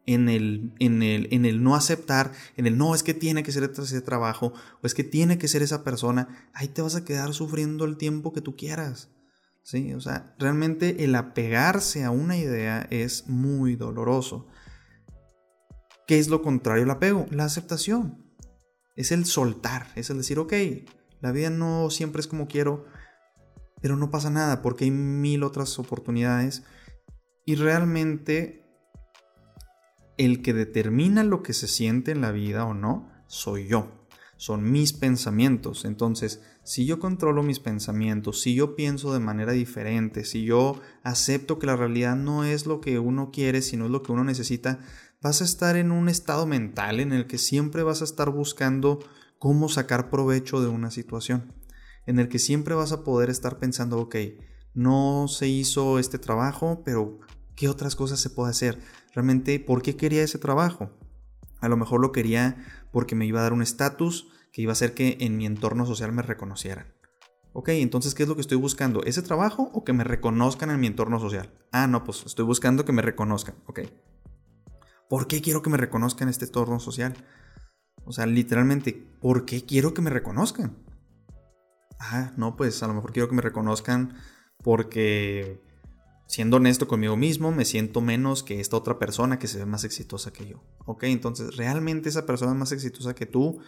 en 0.06 0.30
el, 0.30 0.74
en 0.80 1.04
el, 1.04 1.28
en 1.32 1.46
el 1.46 1.62
no 1.62 1.76
aceptar, 1.76 2.32
en 2.56 2.66
el 2.66 2.78
no, 2.78 2.96
es 2.96 3.04
que 3.04 3.14
tiene 3.14 3.44
que 3.44 3.52
ser 3.52 3.64
ese 3.64 4.02
trabajo, 4.02 4.54
o 4.82 4.88
es 4.88 4.94
que 4.94 5.04
tiene 5.04 5.38
que 5.38 5.50
ser 5.50 5.62
esa 5.62 5.84
persona, 5.84 6.50
ahí 6.54 6.70
te 6.70 6.82
vas 6.82 6.96
a 6.96 7.04
quedar 7.04 7.34
sufriendo 7.34 7.84
el 7.84 7.98
tiempo 7.98 8.32
que 8.32 8.42
tú 8.42 8.56
quieras. 8.56 9.10
¿Sí? 9.70 9.94
O 9.94 10.02
sea, 10.02 10.34
realmente 10.40 11.04
el 11.04 11.14
apegarse 11.14 12.04
a 12.04 12.10
una 12.10 12.36
idea 12.36 12.88
es 12.90 13.28
muy 13.28 13.76
doloroso. 13.76 14.48
¿Qué 16.08 16.18
es 16.18 16.28
lo 16.28 16.42
contrario 16.42 16.86
al 16.86 16.90
apego? 16.90 17.28
La 17.30 17.46
aceptación. 17.46 18.34
Es 18.96 19.12
el 19.12 19.26
soltar, 19.26 19.86
es 19.94 20.10
el 20.10 20.18
decir, 20.18 20.40
ok, 20.40 20.54
la 21.22 21.32
vida 21.32 21.52
no 21.52 21.92
siempre 21.92 22.20
es 22.20 22.26
como 22.26 22.48
quiero, 22.48 22.88
pero 23.80 23.96
no 23.96 24.10
pasa 24.10 24.32
nada 24.32 24.64
porque 24.64 24.86
hay 24.86 24.92
mil 24.92 25.44
otras 25.44 25.78
oportunidades. 25.78 26.64
Y 27.46 27.54
realmente 27.54 28.66
el 30.18 30.42
que 30.42 30.54
determina 30.54 31.24
lo 31.24 31.44
que 31.44 31.54
se 31.54 31.68
siente 31.68 32.10
en 32.10 32.22
la 32.22 32.32
vida 32.32 32.66
o 32.66 32.74
no, 32.74 33.12
soy 33.28 33.68
yo. 33.68 34.08
Son 34.36 34.72
mis 34.72 34.94
pensamientos. 34.94 35.86
Entonces, 35.86 36.42
si 36.70 36.86
yo 36.86 37.00
controlo 37.00 37.42
mis 37.42 37.60
pensamientos, 37.60 38.42
si 38.42 38.54
yo 38.54 38.76
pienso 38.76 39.12
de 39.12 39.20
manera 39.20 39.54
diferente, 39.54 40.24
si 40.24 40.44
yo 40.44 40.80
acepto 41.02 41.58
que 41.58 41.66
la 41.66 41.76
realidad 41.76 42.16
no 42.16 42.44
es 42.44 42.68
lo 42.68 42.80
que 42.80 43.00
uno 43.00 43.32
quiere, 43.32 43.64
sino 43.64 43.86
es 43.86 43.92
lo 43.92 44.04
que 44.04 44.12
uno 44.12 44.24
necesita, 44.24 44.78
vas 45.20 45.42
a 45.42 45.46
estar 45.46 45.78
en 45.78 45.92
un 45.92 46.10
estado 46.10 46.46
mental 46.46 47.00
en 47.00 47.12
el 47.12 47.26
que 47.26 47.40
siempre 47.40 47.82
vas 47.82 48.02
a 48.02 48.04
estar 48.04 48.30
buscando 48.30 49.00
cómo 49.40 49.68
sacar 49.68 50.12
provecho 50.12 50.62
de 50.62 50.68
una 50.68 50.92
situación, 50.92 51.56
en 52.06 52.20
el 52.20 52.30
que 52.30 52.38
siempre 52.38 52.76
vas 52.76 52.92
a 52.92 53.04
poder 53.04 53.32
estar 53.32 53.58
pensando, 53.58 53.98
ok, 53.98 54.18
no 54.76 55.26
se 55.28 55.48
hizo 55.48 55.98
este 55.98 56.20
trabajo, 56.20 56.84
pero 56.86 57.18
¿qué 57.56 57.68
otras 57.68 57.96
cosas 57.96 58.20
se 58.20 58.30
puede 58.30 58.52
hacer? 58.52 58.78
Realmente, 59.16 59.60
¿por 59.60 59.82
qué 59.82 59.96
quería 59.96 60.22
ese 60.22 60.38
trabajo? 60.38 60.92
A 61.62 61.68
lo 61.68 61.78
mejor 61.78 62.00
lo 62.00 62.12
quería 62.12 62.64
porque 62.92 63.16
me 63.16 63.26
iba 63.26 63.40
a 63.40 63.44
dar 63.44 63.54
un 63.54 63.64
estatus 63.64 64.28
que 64.52 64.62
iba 64.62 64.72
a 64.72 64.74
hacer 64.74 64.94
que 64.94 65.18
en 65.20 65.38
mi 65.38 65.46
entorno 65.46 65.86
social 65.86 66.12
me 66.12 66.22
reconocieran. 66.22 66.94
Ok, 67.54 67.70
entonces, 67.70 68.14
¿qué 68.14 68.24
es 68.24 68.30
lo 68.30 68.36
que 68.36 68.42
estoy 68.42 68.58
buscando? 68.58 69.04
¿Ese 69.04 69.22
trabajo 69.22 69.72
o 69.74 69.84
que 69.84 69.94
me 69.94 70.04
reconozcan 70.04 70.70
en 70.70 70.80
mi 70.80 70.88
entorno 70.88 71.20
social? 71.20 71.52
Ah, 71.72 71.88
no, 71.88 72.04
pues 72.04 72.24
estoy 72.26 72.46
buscando 72.46 72.86
que 72.86 72.92
me 72.92 73.02
reconozcan. 73.02 73.56
Ok. 73.66 73.82
¿Por 75.10 75.28
qué 75.28 75.42
quiero 75.42 75.64
que 75.64 75.72
me 75.72 75.78
reconozcan 75.78 76.28
en 76.28 76.30
este 76.30 76.46
entorno 76.46 76.80
social? 76.80 77.16
O 78.06 78.12
sea, 78.12 78.28
literalmente, 78.28 78.94
¿por 78.94 79.46
qué 79.46 79.66
quiero 79.66 79.94
que 79.94 80.02
me 80.02 80.12
reconozcan? 80.12 80.78
Ah, 82.00 82.34
no, 82.38 82.56
pues 82.56 82.82
a 82.84 82.88
lo 82.88 82.94
mejor 82.94 83.12
quiero 83.12 83.28
que 83.28 83.36
me 83.36 83.42
reconozcan 83.42 84.16
porque 84.64 85.62
siendo 86.28 86.58
honesto 86.58 86.88
conmigo 86.88 87.18
mismo, 87.18 87.52
me 87.52 87.66
siento 87.66 88.02
menos 88.02 88.44
que 88.44 88.60
esta 88.60 88.78
otra 88.78 89.00
persona 89.00 89.40
que 89.40 89.48
se 89.48 89.58
ve 89.58 89.66
más 89.66 89.84
exitosa 89.84 90.32
que 90.32 90.48
yo. 90.48 90.64
Ok, 90.86 91.06
entonces, 91.06 91.58
¿realmente 91.58 92.08
esa 92.08 92.28
persona 92.28 92.54
más 92.54 92.72
exitosa 92.72 93.16
que 93.16 93.26
tú? 93.26 93.60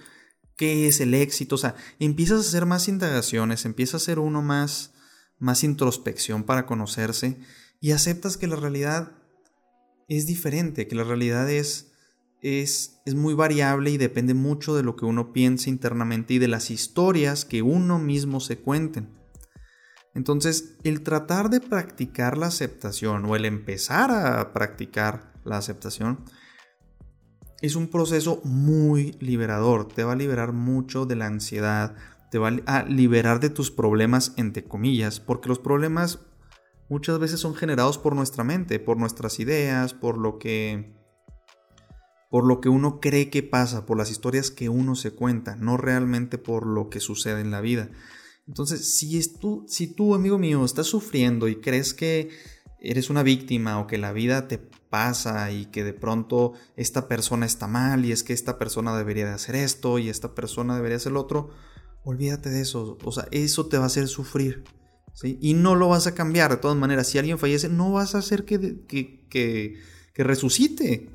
¿Qué 0.62 0.88
es 0.88 1.01
el 1.01 1.15
éxito? 1.15 1.56
O 1.56 1.58
sea, 1.58 1.74
empiezas 1.98 2.38
a 2.38 2.48
hacer 2.48 2.68
más 2.68 2.88
indagaciones, 2.88 3.65
empiezas 3.65 3.96
a 3.96 3.98
hacer 4.03 4.20
uno 4.20 4.44
más, 4.44 4.94
más 5.39 5.63
introspección 5.63 6.44
para 6.44 6.68
conocerse 6.68 7.39
y 7.80 7.94
aceptas 7.94 8.38
que 8.38 8.46
la 8.46 8.58
realidad 8.58 9.12
es 10.08 10.27
diferente, 10.27 10.88
que 10.88 10.94
la 10.94 11.03
realidad 11.03 11.50
es 11.50 11.91
es, 12.41 13.01
muy 13.15 13.34
variable 13.34 13.89
y 13.89 13.98
depende 13.98 14.36
mucho 14.36 14.75
de 14.75 14.84
lo 14.84 14.96
que 14.96 15.06
uno 15.06 15.34
piense 15.34 15.72
internamente 15.72 16.36
y 16.36 16.38
de 16.39 16.48
las 16.48 16.70
historias 16.70 17.44
que 17.44 17.63
uno 17.63 17.98
mismo 17.98 18.39
se 18.39 18.60
cuenten. 18.60 19.10
Entonces, 20.13 20.75
el 20.84 21.01
tratar 21.01 21.50
de 21.50 21.60
practicar 21.60 22.38
la 22.38 22.46
aceptación 22.46 23.25
o 23.25 23.36
el 23.36 23.46
empezar 23.46 24.12
a 24.12 24.53
practicar 24.53 25.34
la 25.44 25.58
aceptación 25.58 26.24
es 27.62 27.75
un 27.75 27.88
proceso 27.88 28.41
muy 28.44 29.15
liberador. 29.20 29.88
Te 29.88 30.03
va 30.03 30.13
a 30.13 30.15
liberar 30.15 30.51
mucho 30.51 31.06
de 31.06 31.15
la 31.15 31.27
ansiedad, 31.27 31.96
te 32.32 32.38
va 32.38 32.50
a 32.65 32.84
liberar 32.84 33.39
de 33.39 33.50
tus 33.50 33.72
problemas, 33.72 34.34
entre 34.38 34.63
comillas, 34.63 35.20
porque 35.20 35.50
los 35.50 35.60
problemas 35.60 36.20
muchas 36.89 37.20
veces 37.20 37.39
son 37.39 37.56
generados 37.56 37.98
por 37.98 38.15
nuestra 38.15 38.44
mente, 38.44 38.80
por 38.80 38.98
nuestras 38.98 39.39
ideas, 39.39 39.94
por 39.94 40.18
lo 40.18 40.39
que 40.39 41.00
por 42.30 42.46
lo 42.46 42.62
que 42.62 42.70
uno 42.70 43.01
cree 43.01 43.30
que 43.30 43.44
pasa, 43.44 43.86
por 43.86 43.98
las 43.98 44.10
historias 44.10 44.51
que 44.51 44.70
uno 44.70 44.96
se 44.96 45.12
cuenta, 45.12 45.58
no 45.58 45.75
realmente 45.75 46.38
por 46.38 46.65
lo 46.65 46.89
que 46.89 47.01
sucede 47.01 47.41
en 47.41 47.51
la 47.51 47.60
vida. 47.60 47.89
Entonces, 48.48 48.96
si, 48.96 49.18
es 49.18 49.38
tú, 49.38 49.65
si 49.68 49.94
tú, 49.94 50.15
amigo 50.15 50.38
mío, 50.38 50.63
estás 50.63 50.88
sufriendo 50.88 51.50
y 51.50 51.58
crees 51.58 51.94
que 51.94 52.30
eres 52.80 53.10
una 53.10 53.22
víctima 53.22 53.80
o 53.80 53.88
que 53.88 53.98
la 53.98 54.13
vida 54.13 54.48
te 54.48 54.62
pasa 54.91 55.51
y 55.51 55.65
que 55.65 55.83
de 55.83 55.93
pronto 55.93 56.53
esta 56.75 57.07
persona 57.07 57.48
está 57.48 57.65
mal 57.65 58.05
y 58.05 58.12
es 58.12 58.21
que 58.21 58.33
esta 58.33 58.60
persona 58.60 58.95
debería 58.95 59.25
de 59.25 59.31
hacer 59.31 59.55
esto 59.55 59.98
y 59.98 60.10
esta 60.10 60.36
persona 60.36 60.75
debería 60.75 60.98
hacer 60.98 61.13
lo 61.13 61.21
otro, 61.21 61.50
olvídate 62.03 62.51
de 62.51 62.62
eso. 62.62 63.00
O 63.03 63.12
sea, 63.12 63.27
eso 63.31 63.65
te 63.65 63.77
va 63.77 63.86
a 63.86 63.88
hacer 63.88 64.07
sufrir. 64.07 64.63
Y 65.24 65.53
no 65.53 65.75
lo 65.75 65.89
vas 65.89 66.07
a 66.07 66.15
cambiar 66.15 66.51
de 66.51 66.57
todas 66.57 66.77
maneras. 66.77 67.07
Si 67.07 67.17
alguien 67.17 67.39
fallece, 67.39 67.69
no 67.69 67.91
vas 67.91 68.15
a 68.15 68.19
hacer 68.19 68.45
que, 68.45 68.86
que, 68.88 69.27
que, 69.29 69.79
que 70.13 70.24
resucite. 70.24 71.10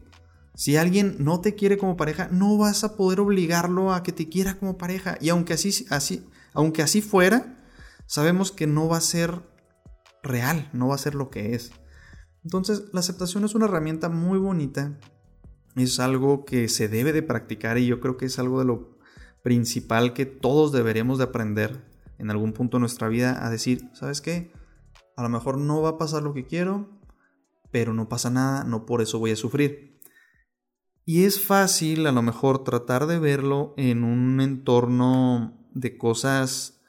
Si 0.54 0.76
alguien 0.76 1.16
no 1.18 1.40
te 1.40 1.54
quiere 1.54 1.76
como 1.76 1.96
pareja, 1.96 2.28
no 2.30 2.56
vas 2.56 2.82
a 2.82 2.96
poder 2.96 3.20
obligarlo 3.20 3.92
a 3.92 4.02
que 4.02 4.12
te 4.12 4.28
quiera 4.28 4.58
como 4.58 4.78
pareja. 4.78 5.18
Y 5.20 5.28
aunque 5.28 5.54
así, 5.54 5.86
así, 5.90 6.24
aunque 6.54 6.82
así 6.82 7.02
fuera, 7.02 7.56
sabemos 8.06 8.52
que 8.52 8.66
no 8.66 8.88
va 8.88 8.96
a 8.98 9.02
ser 9.02 9.42
real, 10.22 10.70
no 10.72 10.88
va 10.88 10.94
a 10.94 10.98
ser 10.98 11.14
lo 11.14 11.30
que 11.30 11.54
es. 11.54 11.72
Entonces, 12.46 12.84
la 12.92 13.00
aceptación 13.00 13.44
es 13.44 13.56
una 13.56 13.64
herramienta 13.64 14.08
muy 14.08 14.38
bonita. 14.38 14.96
Es 15.74 15.98
algo 15.98 16.44
que 16.44 16.68
se 16.68 16.86
debe 16.86 17.12
de 17.12 17.24
practicar 17.24 17.76
y 17.76 17.86
yo 17.86 17.98
creo 17.98 18.16
que 18.16 18.26
es 18.26 18.38
algo 18.38 18.60
de 18.60 18.66
lo 18.66 18.96
principal 19.42 20.12
que 20.12 20.26
todos 20.26 20.70
deberemos 20.70 21.18
de 21.18 21.24
aprender 21.24 21.84
en 22.18 22.30
algún 22.30 22.52
punto 22.52 22.76
de 22.76 22.82
nuestra 22.82 23.08
vida 23.08 23.44
a 23.44 23.50
decir, 23.50 23.90
¿sabes 23.94 24.20
qué? 24.20 24.52
A 25.16 25.24
lo 25.24 25.28
mejor 25.28 25.58
no 25.58 25.82
va 25.82 25.88
a 25.88 25.98
pasar 25.98 26.22
lo 26.22 26.34
que 26.34 26.46
quiero, 26.46 26.88
pero 27.72 27.92
no 27.92 28.08
pasa 28.08 28.30
nada, 28.30 28.62
no 28.62 28.86
por 28.86 29.02
eso 29.02 29.18
voy 29.18 29.32
a 29.32 29.36
sufrir. 29.36 29.98
Y 31.04 31.24
es 31.24 31.44
fácil 31.44 32.06
a 32.06 32.12
lo 32.12 32.22
mejor 32.22 32.62
tratar 32.62 33.08
de 33.08 33.18
verlo 33.18 33.74
en 33.76 34.04
un 34.04 34.40
entorno 34.40 35.66
de 35.72 35.98
cosas 35.98 36.80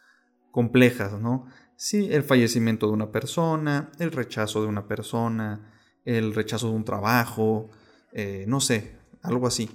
complejas, 0.52 1.20
¿no? 1.20 1.48
Sí, 1.78 2.10
el 2.12 2.24
fallecimiento 2.24 2.88
de 2.88 2.94
una 2.94 3.12
persona, 3.12 3.92
el 4.00 4.12
rechazo 4.12 4.64
de 4.64 4.68
una 4.68 4.88
persona, 4.88 5.72
el 6.06 6.34
rechazo 6.34 6.70
de 6.70 6.76
un 6.76 6.84
trabajo, 6.84 7.70
eh, 8.14 8.46
no 8.48 8.60
sé, 8.60 8.98
algo 9.22 9.46
así. 9.46 9.70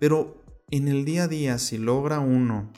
Pero 0.00 0.42
en 0.72 0.88
el 0.88 1.04
día 1.04 1.24
a 1.24 1.28
día, 1.28 1.58
si 1.58 1.78
logra 1.78 2.18
uno 2.18 2.72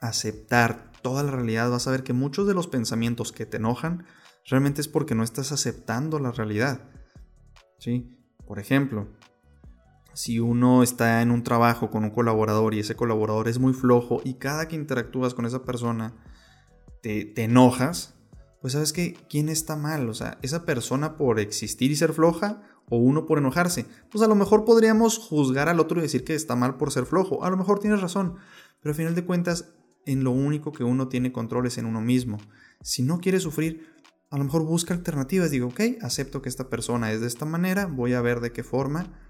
aceptar 0.00 0.90
toda 1.02 1.22
la 1.22 1.32
realidad, 1.32 1.70
vas 1.70 1.86
a 1.86 1.90
ver 1.90 2.02
que 2.02 2.14
muchos 2.14 2.46
de 2.46 2.54
los 2.54 2.66
pensamientos 2.66 3.30
que 3.30 3.44
te 3.44 3.58
enojan 3.58 4.06
realmente 4.48 4.80
es 4.80 4.88
porque 4.88 5.14
no 5.14 5.22
estás 5.22 5.52
aceptando 5.52 6.18
la 6.18 6.30
realidad. 6.30 6.80
¿Sí? 7.78 8.16
Por 8.46 8.58
ejemplo, 8.58 9.06
si 10.14 10.40
uno 10.40 10.82
está 10.82 11.20
en 11.20 11.30
un 11.30 11.42
trabajo 11.42 11.90
con 11.90 12.04
un 12.04 12.10
colaborador 12.10 12.72
y 12.72 12.80
ese 12.80 12.96
colaborador 12.96 13.48
es 13.48 13.58
muy 13.58 13.74
flojo 13.74 14.22
y 14.24 14.34
cada 14.34 14.66
que 14.66 14.76
interactúas 14.76 15.34
con 15.34 15.44
esa 15.44 15.62
persona 15.62 16.14
te, 17.02 17.32
enojas, 17.42 18.14
pues 18.60 18.72
sabes 18.72 18.92
que 18.92 19.16
quién 19.28 19.48
está 19.48 19.76
mal, 19.76 20.08
o 20.08 20.14
sea, 20.14 20.38
esa 20.42 20.64
persona 20.64 21.16
por 21.16 21.40
existir 21.40 21.90
y 21.90 21.96
ser 21.96 22.12
floja 22.12 22.62
o 22.90 22.98
uno 22.98 23.26
por 23.26 23.38
enojarse. 23.38 23.86
Pues 24.10 24.22
a 24.22 24.28
lo 24.28 24.34
mejor 24.34 24.64
podríamos 24.64 25.18
juzgar 25.18 25.68
al 25.68 25.80
otro 25.80 25.98
y 25.98 26.02
decir 26.02 26.24
que 26.24 26.34
está 26.34 26.56
mal 26.56 26.76
por 26.76 26.92
ser 26.92 27.06
flojo, 27.06 27.44
a 27.44 27.50
lo 27.50 27.56
mejor 27.56 27.78
tienes 27.78 28.00
razón, 28.00 28.36
pero 28.80 28.92
al 28.92 28.96
final 28.96 29.14
de 29.14 29.24
cuentas 29.24 29.72
en 30.06 30.24
lo 30.24 30.30
único 30.30 30.72
que 30.72 30.84
uno 30.84 31.08
tiene 31.08 31.32
control 31.32 31.66
es 31.66 31.78
en 31.78 31.86
uno 31.86 32.00
mismo. 32.00 32.38
Si 32.82 33.02
no 33.02 33.20
quiere 33.20 33.40
sufrir, 33.40 33.86
a 34.30 34.38
lo 34.38 34.44
mejor 34.44 34.64
busca 34.64 34.94
alternativas, 34.94 35.50
digo, 35.50 35.68
ok, 35.68 35.80
acepto 36.02 36.42
que 36.42 36.48
esta 36.48 36.68
persona 36.68 37.12
es 37.12 37.20
de 37.20 37.26
esta 37.26 37.44
manera, 37.44 37.86
voy 37.86 38.14
a 38.14 38.20
ver 38.20 38.40
de 38.40 38.52
qué 38.52 38.62
forma 38.62 39.27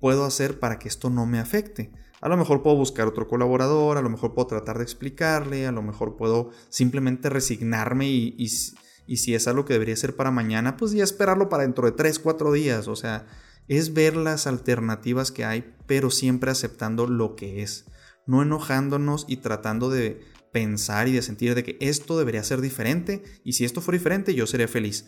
puedo 0.00 0.24
hacer 0.24 0.58
para 0.58 0.78
que 0.78 0.88
esto 0.88 1.10
no 1.10 1.26
me 1.26 1.38
afecte? 1.38 1.92
A 2.20 2.28
lo 2.28 2.36
mejor 2.36 2.62
puedo 2.62 2.76
buscar 2.76 3.06
otro 3.06 3.28
colaborador, 3.28 3.96
a 3.96 4.02
lo 4.02 4.10
mejor 4.10 4.34
puedo 4.34 4.46
tratar 4.48 4.76
de 4.76 4.84
explicarle, 4.84 5.66
a 5.66 5.72
lo 5.72 5.82
mejor 5.82 6.16
puedo 6.16 6.50
simplemente 6.68 7.30
resignarme 7.30 8.08
y, 8.08 8.48
si 8.48 9.34
es 9.34 9.48
algo 9.48 9.64
que 9.64 9.72
debería 9.72 9.96
ser 9.96 10.16
para 10.16 10.30
mañana, 10.30 10.76
pues 10.76 10.92
ya 10.92 11.02
esperarlo 11.02 11.48
para 11.48 11.62
dentro 11.62 11.86
de 11.86 11.92
3, 11.92 12.18
4 12.18 12.52
días. 12.52 12.88
O 12.88 12.96
sea, 12.96 13.26
es 13.68 13.94
ver 13.94 14.16
las 14.16 14.46
alternativas 14.46 15.32
que 15.32 15.46
hay, 15.46 15.74
pero 15.86 16.10
siempre 16.10 16.50
aceptando 16.50 17.06
lo 17.06 17.36
que 17.36 17.62
es. 17.62 17.86
No 18.26 18.42
enojándonos 18.42 19.24
y 19.26 19.38
tratando 19.38 19.88
de 19.88 20.20
pensar 20.52 21.08
y 21.08 21.12
de 21.12 21.22
sentir 21.22 21.54
de 21.54 21.64
que 21.64 21.78
esto 21.80 22.18
debería 22.18 22.42
ser 22.42 22.60
diferente 22.60 23.22
y 23.44 23.54
si 23.54 23.64
esto 23.64 23.80
fuera 23.80 23.98
diferente 23.98 24.34
yo 24.34 24.46
sería 24.46 24.68
feliz. 24.68 25.06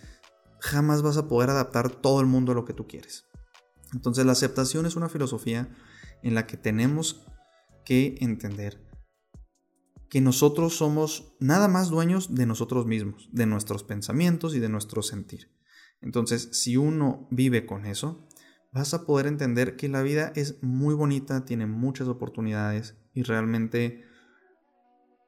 Jamás 0.60 1.02
vas 1.02 1.16
a 1.18 1.28
poder 1.28 1.50
adaptar 1.50 1.90
todo 1.90 2.20
el 2.20 2.26
mundo 2.26 2.52
a 2.52 2.54
lo 2.54 2.64
que 2.64 2.72
tú 2.72 2.86
quieres. 2.86 3.26
Entonces 3.92 4.24
la 4.26 4.32
aceptación 4.32 4.86
es 4.86 4.96
una 4.96 5.08
filosofía 5.08 5.68
en 6.22 6.34
la 6.34 6.46
que 6.46 6.56
tenemos 6.56 7.26
que 7.84 8.16
entender 8.20 8.80
que 10.08 10.20
nosotros 10.20 10.76
somos 10.76 11.34
nada 11.40 11.68
más 11.68 11.88
dueños 11.88 12.34
de 12.34 12.44
nosotros 12.44 12.84
mismos, 12.84 13.30
de 13.32 13.46
nuestros 13.46 13.82
pensamientos 13.82 14.54
y 14.54 14.60
de 14.60 14.68
nuestro 14.68 15.02
sentir. 15.02 15.50
Entonces, 16.02 16.50
si 16.52 16.76
uno 16.76 17.26
vive 17.30 17.64
con 17.64 17.86
eso, 17.86 18.28
vas 18.72 18.92
a 18.92 19.06
poder 19.06 19.26
entender 19.26 19.76
que 19.76 19.88
la 19.88 20.02
vida 20.02 20.32
es 20.34 20.62
muy 20.62 20.94
bonita, 20.94 21.46
tiene 21.46 21.66
muchas 21.66 22.08
oportunidades 22.08 22.94
y 23.14 23.22
realmente 23.22 24.04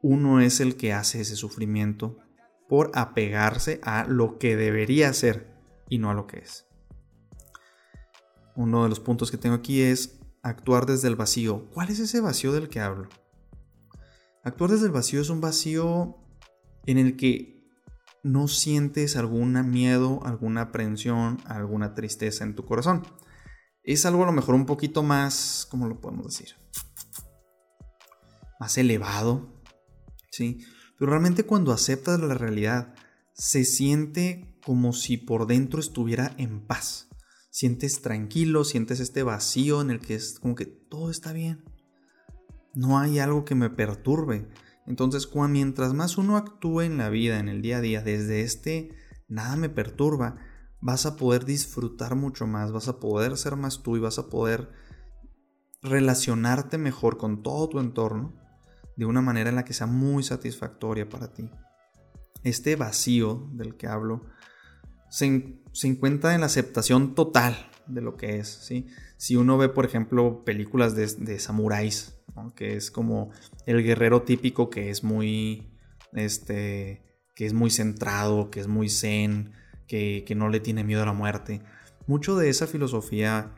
uno 0.02 0.40
es 0.40 0.60
el 0.60 0.76
que 0.76 0.92
hace 0.92 1.22
ese 1.22 1.36
sufrimiento 1.36 2.18
por 2.68 2.90
apegarse 2.94 3.80
a 3.84 4.04
lo 4.06 4.38
que 4.38 4.54
debería 4.54 5.12
ser 5.14 5.54
y 5.88 5.96
no 5.96 6.10
a 6.10 6.14
lo 6.14 6.26
que 6.26 6.40
es. 6.40 6.66
Uno 8.56 8.84
de 8.84 8.88
los 8.88 9.00
puntos 9.00 9.30
que 9.30 9.36
tengo 9.36 9.56
aquí 9.56 9.82
es 9.82 10.20
actuar 10.42 10.86
desde 10.86 11.08
el 11.08 11.16
vacío. 11.16 11.68
¿Cuál 11.70 11.90
es 11.90 11.98
ese 11.98 12.20
vacío 12.20 12.52
del 12.52 12.68
que 12.68 12.80
hablo? 12.80 13.08
Actuar 14.44 14.70
desde 14.70 14.86
el 14.86 14.92
vacío 14.92 15.20
es 15.20 15.30
un 15.30 15.40
vacío 15.40 16.18
en 16.86 16.98
el 16.98 17.16
que 17.16 17.54
no 18.22 18.48
sientes 18.48 19.16
algún 19.16 19.70
miedo, 19.70 20.20
alguna 20.24 20.62
aprensión, 20.62 21.38
alguna 21.46 21.94
tristeza 21.94 22.44
en 22.44 22.54
tu 22.54 22.64
corazón. 22.64 23.06
Es 23.82 24.06
algo 24.06 24.22
a 24.22 24.26
lo 24.26 24.32
mejor 24.32 24.54
un 24.54 24.66
poquito 24.66 25.02
más, 25.02 25.66
¿cómo 25.70 25.86
lo 25.86 26.00
podemos 26.00 26.26
decir? 26.26 26.56
Más 28.60 28.78
elevado, 28.78 29.62
¿sí? 30.30 30.64
Pero 30.98 31.10
realmente 31.10 31.44
cuando 31.44 31.72
aceptas 31.72 32.20
la 32.20 32.34
realidad, 32.34 32.94
se 33.34 33.64
siente 33.64 34.58
como 34.64 34.92
si 34.92 35.16
por 35.16 35.46
dentro 35.46 35.80
estuviera 35.80 36.34
en 36.38 36.66
paz. 36.66 37.08
Sientes 37.54 38.02
tranquilo, 38.02 38.64
sientes 38.64 38.98
este 38.98 39.22
vacío 39.22 39.80
en 39.80 39.92
el 39.92 40.00
que 40.00 40.16
es 40.16 40.40
como 40.40 40.56
que 40.56 40.66
todo 40.66 41.08
está 41.08 41.32
bien. 41.32 41.62
No 42.74 42.98
hay 42.98 43.20
algo 43.20 43.44
que 43.44 43.54
me 43.54 43.70
perturbe. 43.70 44.48
Entonces, 44.88 45.30
mientras 45.32 45.94
más 45.94 46.18
uno 46.18 46.36
actúe 46.36 46.80
en 46.80 46.98
la 46.98 47.10
vida, 47.10 47.38
en 47.38 47.48
el 47.48 47.62
día 47.62 47.76
a 47.76 47.80
día, 47.80 48.02
desde 48.02 48.40
este 48.40 48.90
nada 49.28 49.54
me 49.54 49.68
perturba, 49.68 50.36
vas 50.80 51.06
a 51.06 51.14
poder 51.14 51.44
disfrutar 51.44 52.16
mucho 52.16 52.48
más, 52.48 52.72
vas 52.72 52.88
a 52.88 52.98
poder 52.98 53.36
ser 53.36 53.54
más 53.54 53.84
tú 53.84 53.96
y 53.96 54.00
vas 54.00 54.18
a 54.18 54.28
poder 54.30 54.72
relacionarte 55.80 56.76
mejor 56.76 57.18
con 57.18 57.44
todo 57.44 57.68
tu 57.68 57.78
entorno 57.78 58.34
de 58.96 59.04
una 59.04 59.20
manera 59.20 59.50
en 59.50 59.54
la 59.54 59.64
que 59.64 59.74
sea 59.74 59.86
muy 59.86 60.24
satisfactoria 60.24 61.08
para 61.08 61.32
ti. 61.32 61.48
Este 62.42 62.74
vacío 62.74 63.48
del 63.52 63.76
que 63.76 63.86
hablo 63.86 64.24
se, 65.08 65.62
encuentra 65.82 66.34
en 66.34 66.40
la 66.40 66.46
aceptación 66.46 67.14
total 67.14 67.70
de 67.86 68.00
lo 68.00 68.16
que 68.16 68.38
es. 68.38 68.48
¿sí? 68.48 68.86
Si 69.16 69.36
uno 69.36 69.58
ve, 69.58 69.68
por 69.68 69.84
ejemplo, 69.84 70.44
películas 70.44 70.94
de, 70.94 71.06
de 71.06 71.38
samuráis, 71.38 72.14
que 72.56 72.76
es 72.76 72.90
como 72.90 73.30
el 73.66 73.82
guerrero 73.82 74.22
típico 74.22 74.70
que 74.70 74.90
es 74.90 75.04
muy, 75.04 75.78
este, 76.12 77.02
que 77.34 77.46
es 77.46 77.52
muy 77.52 77.70
centrado, 77.70 78.50
que 78.50 78.60
es 78.60 78.68
muy 78.68 78.88
zen, 78.88 79.52
que, 79.86 80.24
que 80.26 80.34
no 80.34 80.48
le 80.48 80.60
tiene 80.60 80.84
miedo 80.84 81.02
a 81.02 81.06
la 81.06 81.12
muerte. 81.12 81.62
Mucho 82.06 82.36
de 82.36 82.48
esa 82.48 82.66
filosofía 82.66 83.54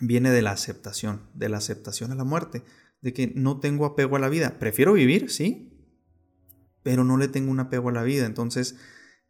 viene 0.00 0.30
de 0.30 0.42
la 0.42 0.52
aceptación, 0.52 1.28
de 1.34 1.48
la 1.48 1.58
aceptación 1.58 2.12
a 2.12 2.14
la 2.14 2.24
muerte 2.24 2.62
de 3.02 3.12
que 3.12 3.32
no 3.34 3.60
tengo 3.60 3.86
apego 3.86 4.16
a 4.16 4.20
la 4.20 4.28
vida. 4.28 4.58
Prefiero 4.58 4.92
vivir, 4.92 5.30
sí, 5.30 5.72
pero 6.82 7.04
no 7.04 7.16
le 7.16 7.28
tengo 7.28 7.50
un 7.50 7.60
apego 7.60 7.88
a 7.88 7.92
la 7.92 8.02
vida. 8.02 8.26
Entonces, 8.26 8.76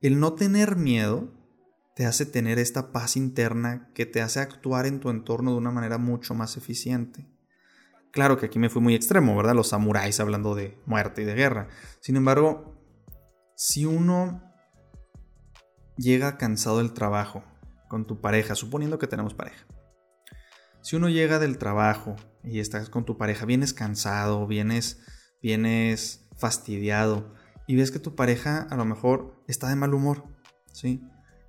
el 0.00 0.18
no 0.18 0.34
tener 0.34 0.76
miedo 0.76 1.32
te 2.00 2.06
hace 2.06 2.24
tener 2.24 2.58
esta 2.58 2.92
paz 2.92 3.14
interna 3.18 3.90
que 3.92 4.06
te 4.06 4.22
hace 4.22 4.40
actuar 4.40 4.86
en 4.86 5.00
tu 5.00 5.10
entorno 5.10 5.50
de 5.50 5.58
una 5.58 5.70
manera 5.70 5.98
mucho 5.98 6.32
más 6.32 6.56
eficiente. 6.56 7.28
Claro 8.10 8.38
que 8.38 8.46
aquí 8.46 8.58
me 8.58 8.70
fui 8.70 8.80
muy 8.80 8.94
extremo, 8.94 9.36
¿verdad? 9.36 9.54
Los 9.54 9.68
samuráis 9.68 10.18
hablando 10.18 10.54
de 10.54 10.80
muerte 10.86 11.20
y 11.20 11.24
de 11.26 11.34
guerra. 11.34 11.68
Sin 12.00 12.16
embargo, 12.16 12.82
si 13.54 13.84
uno 13.84 14.42
llega 15.98 16.38
cansado 16.38 16.78
del 16.78 16.94
trabajo 16.94 17.44
con 17.86 18.06
tu 18.06 18.22
pareja, 18.22 18.54
suponiendo 18.54 18.98
que 18.98 19.06
tenemos 19.06 19.34
pareja, 19.34 19.66
si 20.80 20.96
uno 20.96 21.10
llega 21.10 21.38
del 21.38 21.58
trabajo 21.58 22.16
y 22.42 22.60
estás 22.60 22.88
con 22.88 23.04
tu 23.04 23.18
pareja, 23.18 23.44
vienes 23.44 23.74
cansado, 23.74 24.46
vienes, 24.46 25.02
vienes 25.42 26.26
fastidiado 26.38 27.34
y 27.66 27.76
ves 27.76 27.90
que 27.90 27.98
tu 27.98 28.14
pareja 28.14 28.66
a 28.70 28.76
lo 28.76 28.86
mejor 28.86 29.44
está 29.48 29.68
de 29.68 29.76
mal 29.76 29.92
humor, 29.92 30.24
¿sí? 30.72 31.04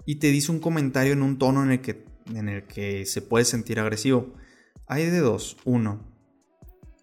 Y 0.06 0.16
te 0.16 0.28
dice 0.28 0.52
un 0.52 0.60
comentario 0.60 1.14
en 1.14 1.22
un 1.22 1.38
tono 1.38 1.64
en 1.64 1.72
el 1.72 1.82
que, 1.82 2.06
en 2.34 2.50
el 2.50 2.66
que 2.66 3.06
se 3.06 3.22
puede 3.22 3.46
sentir 3.46 3.80
agresivo. 3.80 4.34
Hay 4.88 5.06
de 5.06 5.20
dos. 5.20 5.58
Uno, 5.64 6.12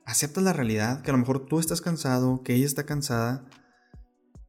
aceptas 0.05 0.43
la 0.43 0.53
realidad, 0.53 1.03
que 1.03 1.11
a 1.11 1.13
lo 1.13 1.19
mejor 1.19 1.47
tú 1.47 1.61
estás 1.61 1.81
cansado, 1.81 2.43
que 2.43 2.55
ella 2.55 2.67
está 2.67 2.85
cansada, 2.85 3.45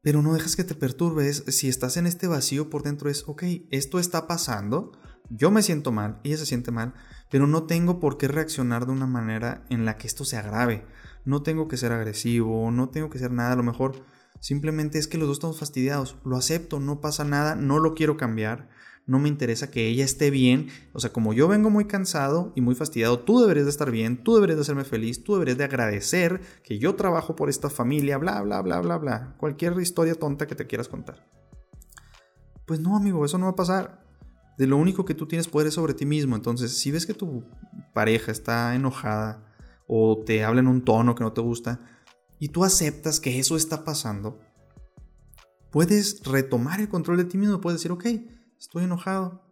pero 0.02 0.22
no 0.22 0.34
dejas 0.34 0.56
que 0.56 0.64
te 0.64 0.74
perturbes. 0.74 1.44
Si 1.48 1.68
estás 1.68 1.96
en 1.96 2.06
este 2.06 2.26
vacío 2.26 2.70
por 2.70 2.82
dentro 2.82 3.10
es, 3.10 3.24
ok, 3.26 3.44
esto 3.70 3.98
está 3.98 4.26
pasando, 4.26 4.92
yo 5.28 5.50
me 5.50 5.62
siento 5.62 5.92
mal, 5.92 6.18
ella 6.24 6.38
se 6.38 6.46
siente 6.46 6.70
mal, 6.70 6.94
pero 7.30 7.46
no 7.46 7.64
tengo 7.64 8.00
por 8.00 8.16
qué 8.16 8.26
reaccionar 8.26 8.86
de 8.86 8.92
una 8.92 9.06
manera 9.06 9.64
en 9.68 9.84
la 9.84 9.96
que 9.96 10.06
esto 10.06 10.24
se 10.24 10.36
agrave. 10.36 10.86
No 11.24 11.42
tengo 11.42 11.68
que 11.68 11.76
ser 11.76 11.92
agresivo, 11.92 12.70
no 12.70 12.88
tengo 12.88 13.10
que 13.10 13.18
ser 13.18 13.30
nada, 13.30 13.52
a 13.52 13.56
lo 13.56 13.62
mejor 13.62 14.02
simplemente 14.40 14.98
es 14.98 15.06
que 15.06 15.18
los 15.18 15.28
dos 15.28 15.36
estamos 15.36 15.58
fastidiados. 15.58 16.16
Lo 16.24 16.36
acepto, 16.36 16.80
no 16.80 17.00
pasa 17.00 17.24
nada, 17.24 17.54
no 17.54 17.78
lo 17.78 17.94
quiero 17.94 18.16
cambiar, 18.16 18.68
no 19.06 19.18
me 19.18 19.28
interesa 19.28 19.70
que 19.70 19.86
ella 19.86 20.04
esté 20.04 20.30
bien. 20.30 20.68
O 20.92 21.00
sea, 21.00 21.12
como 21.12 21.32
yo 21.32 21.46
vengo 21.48 21.70
muy 21.70 21.84
cansado 21.84 22.52
y 22.56 22.60
muy 22.60 22.74
fastidiado, 22.74 23.20
tú 23.20 23.40
deberías 23.40 23.66
de 23.66 23.70
estar 23.70 23.90
bien, 23.90 24.22
tú 24.22 24.34
deberías 24.34 24.56
de 24.56 24.62
hacerme 24.62 24.84
feliz, 24.84 25.22
tú 25.22 25.34
deberías 25.34 25.58
de 25.58 25.64
agradecer 25.64 26.40
que 26.64 26.78
yo 26.78 26.94
trabajo 26.96 27.36
por 27.36 27.48
esta 27.48 27.70
familia, 27.70 28.18
bla, 28.18 28.40
bla, 28.42 28.60
bla, 28.62 28.80
bla, 28.80 28.98
bla. 28.98 29.34
Cualquier 29.38 29.78
historia 29.80 30.14
tonta 30.14 30.46
que 30.46 30.54
te 30.54 30.66
quieras 30.66 30.88
contar. 30.88 31.26
Pues 32.66 32.80
no, 32.80 32.96
amigo, 32.96 33.24
eso 33.24 33.38
no 33.38 33.46
va 33.46 33.52
a 33.52 33.56
pasar 33.56 34.04
de 34.56 34.66
lo 34.66 34.76
único 34.76 35.04
que 35.04 35.14
tú 35.14 35.26
tienes 35.26 35.48
poder 35.48 35.68
es 35.68 35.74
sobre 35.74 35.94
ti 35.94 36.06
mismo. 36.06 36.36
Entonces, 36.36 36.76
si 36.76 36.90
ves 36.90 37.06
que 37.06 37.14
tu 37.14 37.44
pareja 37.94 38.30
está 38.30 38.74
enojada 38.74 39.42
o 39.86 40.22
te 40.24 40.44
habla 40.44 40.60
en 40.60 40.68
un 40.68 40.84
tono 40.84 41.14
que 41.14 41.24
no 41.24 41.32
te 41.32 41.40
gusta 41.40 41.80
y 42.40 42.48
tú 42.48 42.64
aceptas 42.64 43.20
que 43.20 43.38
eso 43.38 43.54
está 43.54 43.84
pasando, 43.84 44.40
puedes 45.70 46.22
retomar 46.24 46.80
el 46.80 46.88
control 46.88 47.18
de 47.18 47.26
ti 47.26 47.36
mismo. 47.36 47.60
Puedes 47.60 47.80
decir, 47.80 47.92
ok, 47.92 48.06
estoy 48.58 48.84
enojado. 48.84 49.44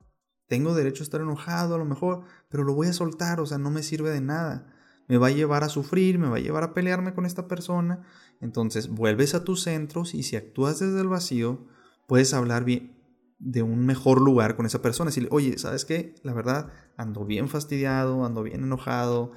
Tengo 0.49 0.75
derecho 0.75 1.03
a 1.03 1.05
estar 1.05 1.21
enojado 1.21 1.75
a 1.75 1.79
lo 1.79 1.85
mejor, 1.85 2.25
pero 2.49 2.65
lo 2.65 2.75
voy 2.75 2.87
a 2.87 2.95
soltar, 2.95 3.41
o 3.41 3.47
sea, 3.47 3.59
no 3.59 3.71
me 3.71 3.83
sirve 3.83 4.11
de 4.11 4.23
nada. 4.23 4.75
Me 5.07 5.19
va 5.19 5.27
a 5.27 5.31
llevar 5.31 5.65
a 5.65 5.69
sufrir, 5.69 6.19
me 6.19 6.29
va 6.29 6.37
a 6.37 6.41
llevar 6.41 6.65
a 6.65 6.73
pelearme 6.73 7.13
con 7.13 7.27
esta 7.27 7.47
persona. 7.47 8.07
Entonces 8.41 8.89
vuelves 8.89 9.35
a 9.35 9.45
tus 9.45 9.63
centros 9.63 10.15
y 10.15 10.23
si 10.23 10.37
actúas 10.37 10.79
desde 10.79 11.03
el 11.03 11.09
vacío, 11.09 11.67
puedes 12.07 12.33
hablar 12.33 12.65
bien, 12.65 12.97
de 13.39 13.63
un 13.63 13.85
mejor 13.85 14.23
lugar 14.23 14.57
con 14.57 14.65
esa 14.65 14.81
persona. 14.81 15.11
Decirle, 15.11 15.29
oye, 15.31 15.59
¿sabes 15.59 15.85
qué? 15.85 16.15
La 16.23 16.33
verdad, 16.33 16.73
ando 16.97 17.27
bien 17.27 17.51
fastidiado, 17.51 18.25
ando 18.25 18.43
bien 18.43 18.65
enojado. 18.65 19.33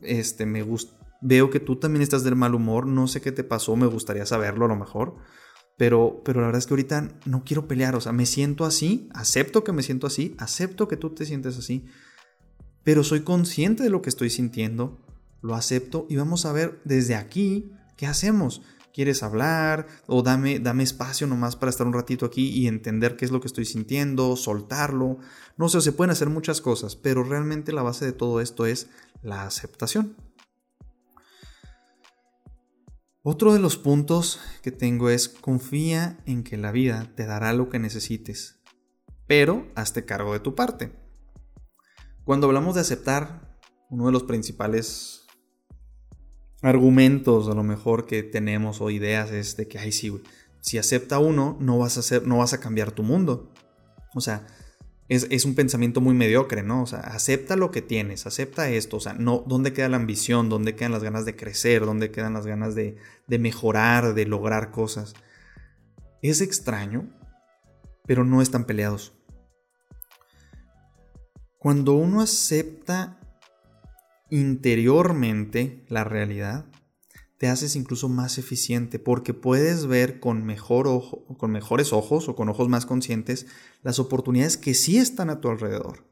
Este, 0.00 0.46
me 0.46 0.62
gusta. 0.62 0.99
Veo 1.20 1.50
que 1.50 1.60
tú 1.60 1.76
también 1.76 2.02
estás 2.02 2.24
del 2.24 2.36
mal 2.36 2.54
humor. 2.54 2.86
No 2.86 3.06
sé 3.06 3.20
qué 3.20 3.32
te 3.32 3.44
pasó, 3.44 3.76
me 3.76 3.86
gustaría 3.86 4.26
saberlo 4.26 4.64
a 4.64 4.68
lo 4.68 4.76
mejor. 4.76 5.16
Pero, 5.76 6.22
pero 6.24 6.40
la 6.40 6.46
verdad 6.46 6.58
es 6.58 6.66
que 6.66 6.74
ahorita 6.74 7.08
no 7.26 7.44
quiero 7.44 7.66
pelear. 7.66 7.94
O 7.96 8.00
sea, 8.00 8.12
me 8.12 8.26
siento 8.26 8.64
así, 8.64 9.08
acepto 9.14 9.64
que 9.64 9.72
me 9.72 9.82
siento 9.82 10.06
así, 10.06 10.34
acepto 10.38 10.88
que 10.88 10.96
tú 10.96 11.10
te 11.10 11.24
sientes 11.24 11.56
así. 11.58 11.86
Pero 12.82 13.04
soy 13.04 13.20
consciente 13.20 13.82
de 13.82 13.90
lo 13.90 14.02
que 14.02 14.10
estoy 14.10 14.30
sintiendo, 14.30 15.00
lo 15.42 15.54
acepto 15.54 16.06
y 16.08 16.16
vamos 16.16 16.46
a 16.46 16.52
ver 16.52 16.80
desde 16.84 17.14
aquí 17.14 17.72
qué 17.96 18.06
hacemos 18.06 18.62
¿Quieres 18.92 19.22
hablar? 19.22 19.86
O 20.06 20.22
dame, 20.22 20.58
dame 20.58 20.82
espacio 20.82 21.26
nomás 21.26 21.54
para 21.54 21.70
estar 21.70 21.86
un 21.86 21.92
ratito 21.92 22.26
aquí 22.26 22.48
y 22.48 22.66
entender 22.66 23.16
qué 23.16 23.24
es 23.24 23.30
lo 23.30 23.40
que 23.40 23.46
estoy 23.46 23.64
sintiendo, 23.64 24.34
soltarlo. 24.36 25.18
No 25.56 25.68
sé, 25.68 25.80
se 25.80 25.92
pueden 25.92 26.10
hacer 26.10 26.28
muchas 26.28 26.60
cosas, 26.60 26.96
pero 26.96 27.22
realmente 27.22 27.72
la 27.72 27.82
base 27.82 28.04
de 28.04 28.12
todo 28.12 28.40
esto 28.40 28.66
es 28.66 28.88
la 29.22 29.44
aceptación. 29.44 30.16
Otro 33.22 33.52
de 33.52 33.58
los 33.58 33.76
puntos 33.76 34.40
que 34.62 34.72
tengo 34.72 35.10
es 35.10 35.28
confía 35.28 36.18
en 36.24 36.42
que 36.42 36.56
la 36.56 36.72
vida 36.72 37.12
te 37.16 37.26
dará 37.26 37.52
lo 37.52 37.68
que 37.68 37.78
necesites, 37.78 38.62
pero 39.26 39.70
hazte 39.74 40.06
cargo 40.06 40.32
de 40.32 40.40
tu 40.40 40.54
parte. 40.54 40.92
Cuando 42.24 42.46
hablamos 42.46 42.76
de 42.76 42.80
aceptar, 42.80 43.58
uno 43.90 44.06
de 44.06 44.12
los 44.12 44.22
principales 44.22 45.26
argumentos 46.62 47.48
a 47.48 47.54
lo 47.54 47.62
mejor 47.62 48.06
que 48.06 48.22
tenemos 48.22 48.80
o 48.80 48.88
ideas 48.88 49.30
es 49.32 49.54
de 49.58 49.68
que, 49.68 49.78
ay, 49.78 49.92
sí, 49.92 50.10
si 50.62 50.78
acepta 50.78 51.18
uno, 51.18 51.58
no 51.60 51.76
vas 51.76 51.98
a, 51.98 52.00
hacer, 52.00 52.26
no 52.26 52.38
vas 52.38 52.54
a 52.54 52.60
cambiar 52.60 52.90
tu 52.90 53.02
mundo. 53.02 53.52
O 54.14 54.22
sea, 54.22 54.46
es, 55.10 55.44
un 55.44 55.56
pensamiento 55.56 56.00
muy 56.00 56.14
mediocre, 56.14 56.62
¿no? 56.62 56.84
O 56.84 56.86
sea, 56.86 57.00
acepta 57.00 57.56
lo 57.56 57.72
que 57.72 57.82
tienes, 57.82 58.26
acepta 58.26 58.70
esto. 58.70 58.98
O 58.98 59.00
sea, 59.00 59.12
no, 59.12 59.42
¿dónde 59.44 59.72
queda 59.72 59.88
la 59.88 59.96
ambición? 59.96 60.48
¿Dónde 60.48 60.76
quedan 60.76 60.92
las 60.92 61.02
ganas 61.02 61.24
de 61.24 61.34
crecer? 61.34 61.84
¿Dónde 61.84 62.12
quedan 62.12 62.34
las 62.34 62.46
ganas 62.46 62.76
de, 62.76 62.96
de 63.26 63.38
mejorar, 63.40 64.14
de 64.14 64.24
lograr 64.24 64.70
cosas? 64.70 65.14
Es 66.22 66.40
extraño, 66.40 67.10
pero 68.06 68.24
no 68.24 68.40
están 68.40 68.66
peleados. 68.66 69.12
Cuando 71.58 71.94
uno 71.94 72.20
acepta 72.20 73.18
interiormente 74.30 75.84
la 75.88 76.04
realidad, 76.04 76.69
te 77.40 77.48
haces 77.48 77.74
incluso 77.74 78.10
más 78.10 78.36
eficiente 78.36 78.98
porque 78.98 79.32
puedes 79.32 79.86
ver 79.86 80.20
con, 80.20 80.44
mejor 80.44 80.86
ojo, 80.86 81.24
con 81.38 81.50
mejores 81.50 81.94
ojos 81.94 82.28
o 82.28 82.36
con 82.36 82.50
ojos 82.50 82.68
más 82.68 82.84
conscientes 82.84 83.46
las 83.82 83.98
oportunidades 83.98 84.58
que 84.58 84.74
sí 84.74 84.98
están 84.98 85.30
a 85.30 85.40
tu 85.40 85.48
alrededor. 85.48 86.04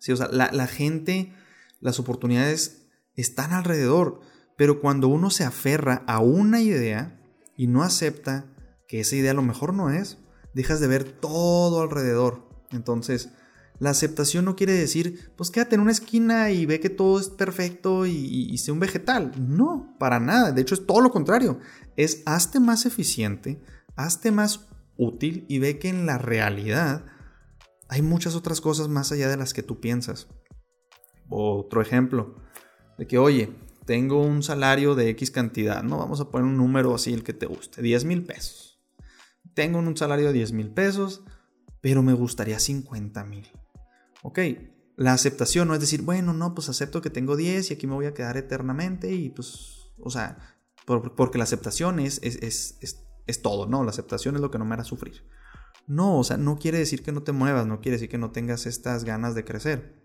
Sí, 0.00 0.12
o 0.12 0.16
sea, 0.18 0.28
la, 0.28 0.52
la 0.52 0.66
gente, 0.66 1.32
las 1.80 1.98
oportunidades 1.98 2.88
están 3.16 3.54
alrededor, 3.54 4.20
pero 4.58 4.82
cuando 4.82 5.08
uno 5.08 5.30
se 5.30 5.44
aferra 5.44 6.04
a 6.06 6.18
una 6.18 6.60
idea 6.60 7.18
y 7.56 7.66
no 7.66 7.82
acepta 7.82 8.52
que 8.86 9.00
esa 9.00 9.16
idea 9.16 9.30
a 9.30 9.34
lo 9.34 9.40
mejor 9.40 9.72
no 9.72 9.88
es, 9.88 10.18
dejas 10.52 10.78
de 10.80 10.88
ver 10.88 11.04
todo 11.04 11.80
alrededor. 11.80 12.50
Entonces, 12.70 13.30
la 13.82 13.90
aceptación 13.90 14.44
no 14.44 14.54
quiere 14.54 14.74
decir, 14.74 15.32
pues 15.36 15.50
quédate 15.50 15.74
en 15.74 15.80
una 15.80 15.90
esquina 15.90 16.52
y 16.52 16.66
ve 16.66 16.78
que 16.78 16.88
todo 16.88 17.18
es 17.18 17.28
perfecto 17.28 18.06
y, 18.06 18.56
sea 18.58 18.74
un 18.74 18.78
vegetal. 18.78 19.32
No, 19.36 19.96
para 19.98 20.20
nada. 20.20 20.52
De 20.52 20.62
hecho, 20.62 20.76
es 20.76 20.86
todo 20.86 21.00
lo 21.00 21.10
contrario. 21.10 21.58
Es 21.96 22.22
hazte 22.24 22.60
más 22.60 22.86
eficiente, 22.86 23.60
hazte 23.96 24.30
más 24.30 24.68
útil 24.96 25.46
y 25.48 25.58
ve 25.58 25.80
que 25.80 25.88
en 25.88 26.06
la 26.06 26.16
realidad 26.16 27.06
hay 27.88 28.02
muchas 28.02 28.36
otras 28.36 28.60
cosas 28.60 28.86
más 28.86 29.10
allá 29.10 29.28
de 29.28 29.36
las 29.36 29.52
que 29.52 29.64
tú 29.64 29.80
piensas. 29.80 30.28
Otro 31.28 31.82
ejemplo, 31.82 32.36
de 32.98 33.08
que, 33.08 33.18
oye, 33.18 33.52
tengo 33.84 34.22
un 34.22 34.44
salario 34.44 34.94
de 34.94 35.08
X 35.08 35.32
cantidad, 35.32 35.82
no 35.82 35.98
vamos 35.98 36.20
a 36.20 36.30
poner 36.30 36.46
un 36.46 36.56
número 36.56 36.94
así 36.94 37.12
el 37.12 37.24
que 37.24 37.32
te 37.32 37.46
guste, 37.46 37.82
10 37.82 38.04
mil 38.04 38.24
pesos. 38.24 38.80
Tengo 39.54 39.80
un 39.80 39.96
salario 39.96 40.28
de 40.28 40.34
10 40.34 40.52
mil 40.52 40.70
pesos, 40.70 41.24
pero 41.80 42.04
me 42.04 42.12
gustaría 42.12 42.60
50 42.60 43.24
mil. 43.24 43.50
Ok, 44.22 44.38
la 44.96 45.12
aceptación 45.12 45.68
no 45.68 45.74
es 45.74 45.80
decir, 45.80 46.02
bueno, 46.02 46.32
no, 46.32 46.54
pues 46.54 46.68
acepto 46.68 47.02
que 47.02 47.10
tengo 47.10 47.36
10 47.36 47.70
y 47.70 47.74
aquí 47.74 47.86
me 47.86 47.94
voy 47.94 48.06
a 48.06 48.14
quedar 48.14 48.36
eternamente 48.36 49.12
y 49.12 49.30
pues, 49.30 49.92
o 49.98 50.10
sea, 50.10 50.38
porque 50.86 51.38
la 51.38 51.44
aceptación 51.44 51.98
es, 51.98 52.20
es, 52.22 52.78
es, 53.26 53.42
todo, 53.42 53.66
¿no? 53.66 53.82
La 53.82 53.90
aceptación 53.90 54.36
es 54.36 54.40
lo 54.40 54.50
que 54.50 54.58
no 54.58 54.64
me 54.64 54.74
hará 54.74 54.84
sufrir. 54.84 55.26
No, 55.86 56.18
o 56.18 56.24
sea, 56.24 56.36
no 56.36 56.56
quiere 56.56 56.78
decir 56.78 57.02
que 57.02 57.12
no 57.12 57.22
te 57.22 57.32
muevas, 57.32 57.66
no 57.66 57.80
quiere 57.80 57.96
decir 57.96 58.08
que 58.08 58.18
no 58.18 58.30
tengas 58.30 58.66
estas 58.66 59.04
ganas 59.04 59.34
de 59.34 59.44
crecer. 59.44 60.01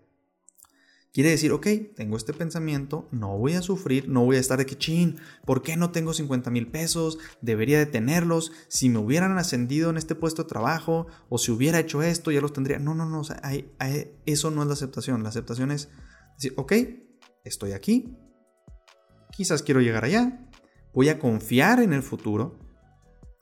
Quiere 1.18 1.30
decir, 1.30 1.50
ok, 1.50 1.66
tengo 1.96 2.16
este 2.16 2.32
pensamiento, 2.32 3.08
no 3.10 3.36
voy 3.36 3.54
a 3.54 3.60
sufrir, 3.60 4.08
no 4.08 4.24
voy 4.24 4.36
a 4.36 4.38
estar 4.38 4.56
de 4.56 4.66
que, 4.66 4.78
chin, 4.78 5.16
¿por 5.44 5.62
qué 5.62 5.76
no 5.76 5.90
tengo 5.90 6.14
50 6.14 6.48
mil 6.52 6.68
pesos? 6.68 7.18
Debería 7.40 7.76
de 7.80 7.86
tenerlos. 7.86 8.52
Si 8.68 8.88
me 8.88 9.00
hubieran 9.00 9.36
ascendido 9.36 9.90
en 9.90 9.96
este 9.96 10.14
puesto 10.14 10.44
de 10.44 10.48
trabajo 10.48 11.08
o 11.28 11.38
si 11.38 11.50
hubiera 11.50 11.80
hecho 11.80 12.04
esto, 12.04 12.30
ya 12.30 12.40
los 12.40 12.52
tendría. 12.52 12.78
No, 12.78 12.94
no, 12.94 13.04
no, 13.04 13.18
o 13.18 13.24
sea, 13.24 13.42
eso 14.26 14.52
no 14.52 14.62
es 14.62 14.68
la 14.68 14.74
aceptación. 14.74 15.24
La 15.24 15.30
aceptación 15.30 15.72
es 15.72 15.88
decir, 16.36 16.54
ok, 16.56 16.72
estoy 17.42 17.72
aquí, 17.72 18.16
quizás 19.32 19.64
quiero 19.64 19.80
llegar 19.80 20.04
allá, 20.04 20.48
voy 20.94 21.08
a 21.08 21.18
confiar 21.18 21.80
en 21.82 21.94
el 21.94 22.04
futuro, 22.04 22.60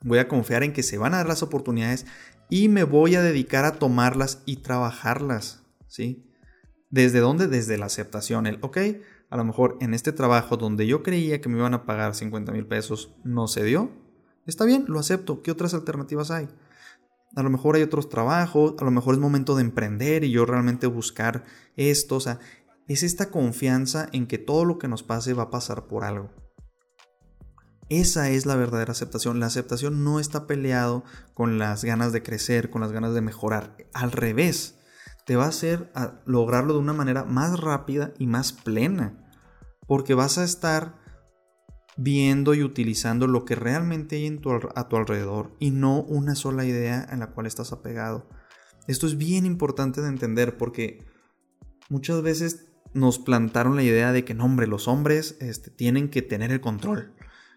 voy 0.00 0.16
a 0.16 0.28
confiar 0.28 0.62
en 0.62 0.72
que 0.72 0.82
se 0.82 0.96
van 0.96 1.12
a 1.12 1.18
dar 1.18 1.28
las 1.28 1.42
oportunidades 1.42 2.06
y 2.48 2.70
me 2.70 2.84
voy 2.84 3.16
a 3.16 3.20
dedicar 3.22 3.66
a 3.66 3.72
tomarlas 3.72 4.42
y 4.46 4.62
trabajarlas, 4.62 5.62
¿sí? 5.88 6.25
¿Desde 6.90 7.20
dónde? 7.20 7.48
Desde 7.48 7.78
la 7.78 7.86
aceptación. 7.86 8.46
El, 8.46 8.58
ok, 8.62 8.78
a 9.28 9.36
lo 9.36 9.44
mejor 9.44 9.76
en 9.80 9.94
este 9.94 10.12
trabajo 10.12 10.56
donde 10.56 10.86
yo 10.86 11.02
creía 11.02 11.40
que 11.40 11.48
me 11.48 11.58
iban 11.58 11.74
a 11.74 11.84
pagar 11.84 12.14
50 12.14 12.52
mil 12.52 12.66
pesos 12.66 13.14
no 13.24 13.48
se 13.48 13.64
dio. 13.64 13.90
Está 14.46 14.64
bien, 14.64 14.84
lo 14.86 15.00
acepto. 15.00 15.42
¿Qué 15.42 15.50
otras 15.50 15.74
alternativas 15.74 16.30
hay? 16.30 16.48
A 17.34 17.42
lo 17.42 17.50
mejor 17.50 17.76
hay 17.76 17.82
otros 17.82 18.08
trabajos, 18.08 18.74
a 18.78 18.84
lo 18.84 18.90
mejor 18.90 19.14
es 19.14 19.20
momento 19.20 19.56
de 19.56 19.62
emprender 19.62 20.24
y 20.24 20.30
yo 20.30 20.46
realmente 20.46 20.86
buscar 20.86 21.44
esto. 21.74 22.16
O 22.16 22.20
sea, 22.20 22.38
es 22.86 23.02
esta 23.02 23.30
confianza 23.30 24.08
en 24.12 24.26
que 24.26 24.38
todo 24.38 24.64
lo 24.64 24.78
que 24.78 24.88
nos 24.88 25.02
pase 25.02 25.34
va 25.34 25.44
a 25.44 25.50
pasar 25.50 25.86
por 25.86 26.04
algo. 26.04 26.30
Esa 27.88 28.30
es 28.30 28.46
la 28.46 28.56
verdadera 28.56 28.92
aceptación. 28.92 29.40
La 29.40 29.46
aceptación 29.46 30.04
no 30.04 30.18
está 30.18 30.46
peleado 30.46 31.04
con 31.34 31.58
las 31.58 31.84
ganas 31.84 32.12
de 32.12 32.22
crecer, 32.22 32.70
con 32.70 32.80
las 32.80 32.92
ganas 32.92 33.14
de 33.14 33.20
mejorar. 33.20 33.76
Al 33.92 34.12
revés 34.12 34.75
te 35.26 35.34
va 35.36 35.44
a 35.44 35.48
hacer 35.48 35.92
lograrlo 36.24 36.72
de 36.72 36.78
una 36.78 36.92
manera 36.92 37.24
más 37.24 37.58
rápida 37.58 38.14
y 38.18 38.26
más 38.28 38.52
plena. 38.52 39.28
Porque 39.86 40.14
vas 40.14 40.38
a 40.38 40.44
estar 40.44 41.00
viendo 41.96 42.54
y 42.54 42.62
utilizando 42.62 43.26
lo 43.26 43.44
que 43.44 43.56
realmente 43.56 44.16
hay 44.16 44.40
a 44.74 44.88
tu 44.88 44.96
alrededor 44.96 45.56
y 45.58 45.72
no 45.72 46.02
una 46.02 46.34
sola 46.36 46.64
idea 46.64 47.06
en 47.10 47.20
la 47.20 47.32
cual 47.32 47.46
estás 47.46 47.72
apegado. 47.72 48.28
Esto 48.86 49.06
es 49.06 49.18
bien 49.18 49.46
importante 49.46 50.00
de 50.00 50.08
entender 50.08 50.56
porque 50.56 51.04
muchas 51.88 52.22
veces 52.22 52.66
nos 52.94 53.18
plantaron 53.18 53.74
la 53.74 53.82
idea 53.82 54.12
de 54.12 54.24
que 54.24 54.34
no, 54.34 54.44
hombre, 54.44 54.68
los 54.68 54.86
hombres 54.86 55.36
este, 55.40 55.70
tienen 55.70 56.08
que 56.08 56.22
tener 56.22 56.52
el 56.52 56.60
control. 56.60 57.14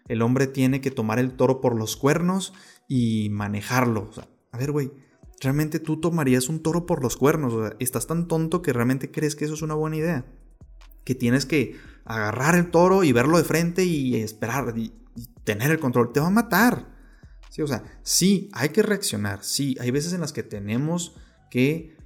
El 0.08 0.22
hombre 0.22 0.48
tiene 0.48 0.80
que 0.80 0.90
tomar 0.90 1.20
el 1.20 1.36
toro 1.36 1.60
por 1.60 1.76
los 1.76 1.96
cuernos 1.96 2.52
y 2.88 3.28
manejarlo. 3.30 4.10
a 4.50 4.58
ver, 4.58 4.72
güey, 4.72 4.90
realmente 5.40 5.80
tú 5.80 5.98
tomarías 5.98 6.48
un 6.48 6.62
toro 6.62 6.86
por 6.86 7.02
los 7.02 7.16
cuernos. 7.16 7.72
estás 7.78 8.06
tan 8.06 8.28
tonto 8.28 8.62
que 8.62 8.72
realmente 8.72 9.10
crees 9.10 9.34
que 9.34 9.46
eso 9.46 9.54
es 9.54 9.62
una 9.62 9.74
buena 9.74 9.96
idea. 9.96 10.26
Que 11.04 11.14
tienes 11.14 11.46
que 11.46 11.76
agarrar 12.04 12.54
el 12.54 12.70
toro 12.70 13.02
y 13.04 13.12
verlo 13.12 13.38
de 13.38 13.44
frente 13.44 13.84
y 13.84 14.16
esperar 14.16 14.74
y, 14.76 14.94
tener 15.44 15.70
el 15.70 15.80
control. 15.80 16.12
Te 16.12 16.20
va 16.20 16.28
a 16.28 16.30
matar. 16.30 16.86
Sí, 17.48 17.62
o 17.62 17.66
sea, 17.66 17.82
sí, 18.02 18.48
hay 18.52 18.68
que 18.68 18.82
reaccionar. 18.82 19.42
Sí, 19.42 19.76
hay 19.80 19.90
veces 19.90 20.12
en 20.12 20.20
las 20.20 20.32
que 20.32 20.42
tenemos 20.42 21.16
que 21.50 21.96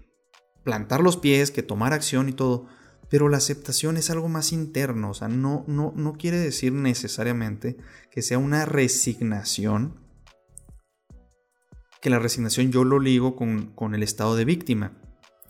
plantar 0.62 1.02
los 1.02 1.18
pies, 1.18 1.50
que 1.50 1.62
tomar 1.62 1.92
acción 1.92 2.28
y 2.28 2.32
todo. 2.32 2.66
Pero 3.10 3.28
la 3.28 3.36
aceptación 3.36 3.96
es 3.96 4.08
algo 4.08 4.28
más 4.28 4.52
interno. 4.52 5.10
O 5.10 5.14
sea, 5.14 5.28
no, 5.28 5.64
no, 5.66 5.92
no 5.94 6.14
quiere 6.14 6.38
decir 6.38 6.72
necesariamente 6.72 7.76
que 8.10 8.22
sea 8.22 8.38
una 8.38 8.64
resignación 8.64 10.03
que 12.04 12.10
la 12.10 12.18
resignación 12.18 12.70
yo 12.70 12.84
lo 12.84 13.00
ligo 13.00 13.34
con, 13.34 13.94
el 13.94 14.02
estado 14.02 14.36
de 14.36 14.44
víctima. 14.44 14.92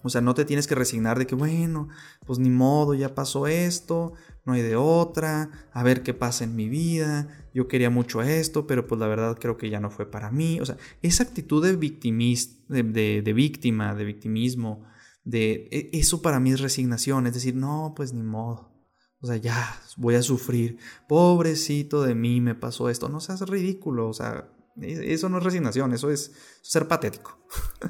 O 0.04 0.08
sea, 0.08 0.20
no 0.20 0.34
te 0.34 0.44
tienes 0.44 0.68
que 0.68 0.76
resignar 0.76 1.18
de 1.18 1.26
que, 1.26 1.34
bueno, 1.34 1.88
pues 2.24 2.38
ni 2.38 2.48
modo, 2.48 2.94
ya 2.94 3.12
pasó 3.16 3.48
esto, 3.48 4.12
no 4.44 4.52
hay 4.52 4.62
de 4.62 4.76
otra, 4.76 5.50
a 5.72 5.82
ver 5.82 6.04
qué 6.04 6.14
pasa 6.14 6.44
en 6.44 6.54
mi 6.54 6.68
vida, 6.68 7.48
yo 7.52 7.66
quería 7.66 7.90
mucho 7.90 8.22
esto, 8.22 8.68
pero 8.68 8.86
pues 8.86 9.00
la 9.00 9.08
verdad 9.08 9.36
creo 9.36 9.56
que 9.56 9.68
ya 9.68 9.80
no 9.80 9.90
fue 9.90 10.08
para 10.08 10.30
mí. 10.30 10.60
O 10.60 10.64
sea, 10.64 10.76
esa 11.02 11.24
actitud 11.24 11.60
de, 11.60 11.76
de, 11.76 13.22
de, 13.22 13.32
víctima, 13.32 13.96
de 13.96 14.04
victimismo, 14.04 14.84
de 15.24 15.68
e, 15.72 15.90
eso 15.94 16.22
para 16.22 16.38
mí 16.38 16.52
es 16.52 16.60
resignación, 16.60 17.26
es 17.26 17.34
decir, 17.34 17.56
no, 17.56 17.94
pues 17.96 18.12
ni 18.12 18.22
modo. 18.22 18.70
O 19.18 19.26
sea, 19.26 19.38
ya 19.38 19.80
voy 19.96 20.14
a 20.14 20.22
sufrir. 20.22 20.78
Pobrecito 21.08 22.02
de 22.02 22.14
mí, 22.14 22.40
me 22.40 22.54
pasó 22.54 22.90
esto. 22.90 23.08
No 23.08 23.18
seas 23.20 23.40
ridículo. 23.40 24.06
O 24.06 24.12
sea, 24.12 24.53
eso 24.80 25.28
no 25.28 25.38
es 25.38 25.44
resignación, 25.44 25.92
eso 25.92 26.10
es 26.10 26.32
ser 26.62 26.88
patético, 26.88 27.38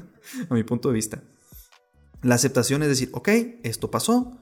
a 0.49 0.53
mi 0.53 0.63
punto 0.63 0.89
de 0.89 0.95
vista. 0.95 1.23
La 2.21 2.35
aceptación 2.35 2.83
es 2.83 2.89
decir, 2.89 3.09
ok, 3.13 3.29
esto 3.63 3.91
pasó, 3.91 4.39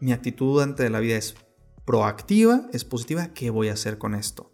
mi 0.00 0.12
actitud 0.12 0.60
ante 0.60 0.88
la 0.90 1.00
vida 1.00 1.16
es 1.16 1.34
proactiva, 1.84 2.68
es 2.72 2.84
positiva, 2.84 3.32
¿qué 3.34 3.50
voy 3.50 3.68
a 3.68 3.74
hacer 3.74 3.98
con 3.98 4.14
esto? 4.14 4.52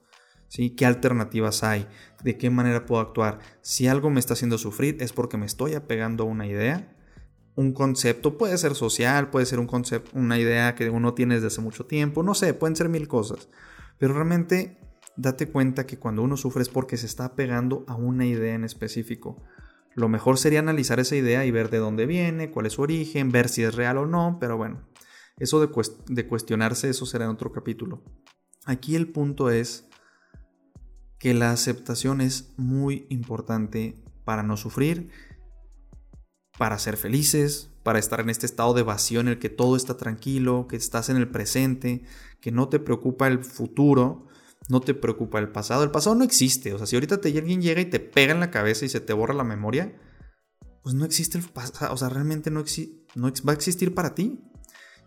¿Sí? 0.49 0.71
¿Qué 0.71 0.87
alternativas 0.87 1.63
hay? 1.63 1.87
¿De 2.23 2.39
qué 2.39 2.49
manera 2.49 2.87
puedo 2.87 3.03
actuar? 3.03 3.39
Si 3.61 3.87
algo 3.87 4.09
me 4.11 4.19
está 4.19 4.33
haciendo 4.33 4.57
sufrir 4.57 4.97
es 5.01 5.13
porque 5.13 5.37
me 5.37 5.47
estoy 5.47 5.75
apegando 5.75 6.25
a 6.25 6.27
una 6.27 6.47
idea, 6.47 6.97
un 7.55 7.73
concepto, 7.73 8.39
puede 8.39 8.57
ser 8.57 8.75
social, 8.75 9.31
puede 9.31 9.45
ser 9.45 9.59
un 9.59 9.67
concepto, 9.67 10.11
una 10.15 10.39
idea 10.39 10.75
que 10.75 10.91
uno 10.91 11.15
tiene 11.15 11.35
desde 11.35 11.49
hace 11.49 11.61
mucho 11.61 11.87
tiempo, 11.87 12.23
no 12.23 12.35
sé, 12.35 12.55
pueden 12.55 12.77
ser 12.77 12.89
mil 12.89 13.09
cosas, 13.09 13.49
pero 13.99 14.15
realmente 14.15 14.79
date 15.19 15.49
cuenta 15.49 15.85
que 15.85 15.99
cuando 15.99 16.23
uno 16.23 16.37
sufre 16.37 16.63
es 16.63 16.69
porque 16.69 16.97
se 16.97 17.07
está 17.07 17.35
pegando 17.35 17.85
a 17.89 17.97
una 17.97 18.25
idea 18.25 18.55
en 18.55 18.65
específico. 18.65 19.43
Lo 19.95 20.09
mejor 20.09 20.39
sería 20.39 20.61
analizar 20.61 21.01
esa 21.01 21.17
idea 21.17 21.45
y 21.45 21.51
ver 21.51 21.71
de 21.71 21.79
dónde 21.79 22.07
viene, 22.07 22.53
cuál 22.53 22.67
es 22.67 22.75
su 22.75 22.83
origen, 22.83 23.33
ver 23.33 23.49
si 23.49 23.65
es 23.65 23.75
real 23.75 23.99
o 23.99 24.07
no, 24.07 24.39
pero 24.41 24.57
bueno, 24.57 24.89
eso 25.39 25.61
de, 25.61 25.69
de 26.07 26.27
cuestionarse, 26.29 26.89
eso 26.89 27.05
será 27.05 27.25
en 27.25 27.33
otro 27.33 27.53
capítulo. 27.53 28.05
Aquí 28.65 28.95
el 28.95 29.11
punto 29.11 29.51
es 29.51 29.89
que 31.19 31.35
la 31.35 31.51
aceptación 31.51 32.21
es 32.21 32.55
muy 32.57 33.07
importante 33.11 34.01
para 34.25 34.45
no 34.45 34.57
sufrir, 34.57 35.11
para 36.59 36.79
ser 36.79 36.97
felices, 36.97 37.71
para 37.83 37.99
estar 37.99 38.21
en 38.21 38.31
este 38.31 38.47
estado 38.47 38.73
de 38.73 38.83
vacío 38.85 39.19
en 39.19 39.29
el 39.29 39.41
que 39.41 39.49
todo 39.49 39.75
está 39.75 39.97
tranquilo, 39.97 40.69
que 40.69 40.77
estás 40.77 41.09
en 41.09 41.17
el 41.17 41.29
presente, 41.29 42.05
que 42.41 42.53
no 42.53 42.69
te 42.69 42.79
preocupa 42.79 43.27
el 43.27 43.43
futuro, 43.43 44.29
no 44.69 44.81
te 44.81 44.95
preocupa 44.95 45.39
el 45.39 45.51
pasado. 45.51 45.83
El 45.83 45.91
pasado 45.91 46.17
no 46.17 46.25
existe. 46.25 46.75
O 46.75 46.79
sea, 46.79 46.87
si 46.87 46.97
ahorita 46.97 47.21
te, 47.21 47.37
alguien 47.37 47.63
llega 47.63 47.81
y 47.81 47.87
te 47.87 48.01
pega 48.01 48.33
en 48.33 48.41
la 48.41 48.51
cabeza 48.51 48.85
y 48.85 48.89
se 48.89 49.01
te 49.01 49.13
borra 49.13 49.35
la 49.35 49.45
memoria, 49.45 49.99
pues 50.83 50.95
no 50.95 51.05
existe 51.05 51.39
el 51.39 51.45
pasado. 51.45 51.93
O 51.95 51.97
sea, 51.97 52.09
realmente 52.09 52.51
no, 52.51 52.65
no 53.15 53.33
va 53.47 53.53
a 53.53 53.57
existir 53.57 53.95
para 53.95 54.15
ti. 54.15 54.41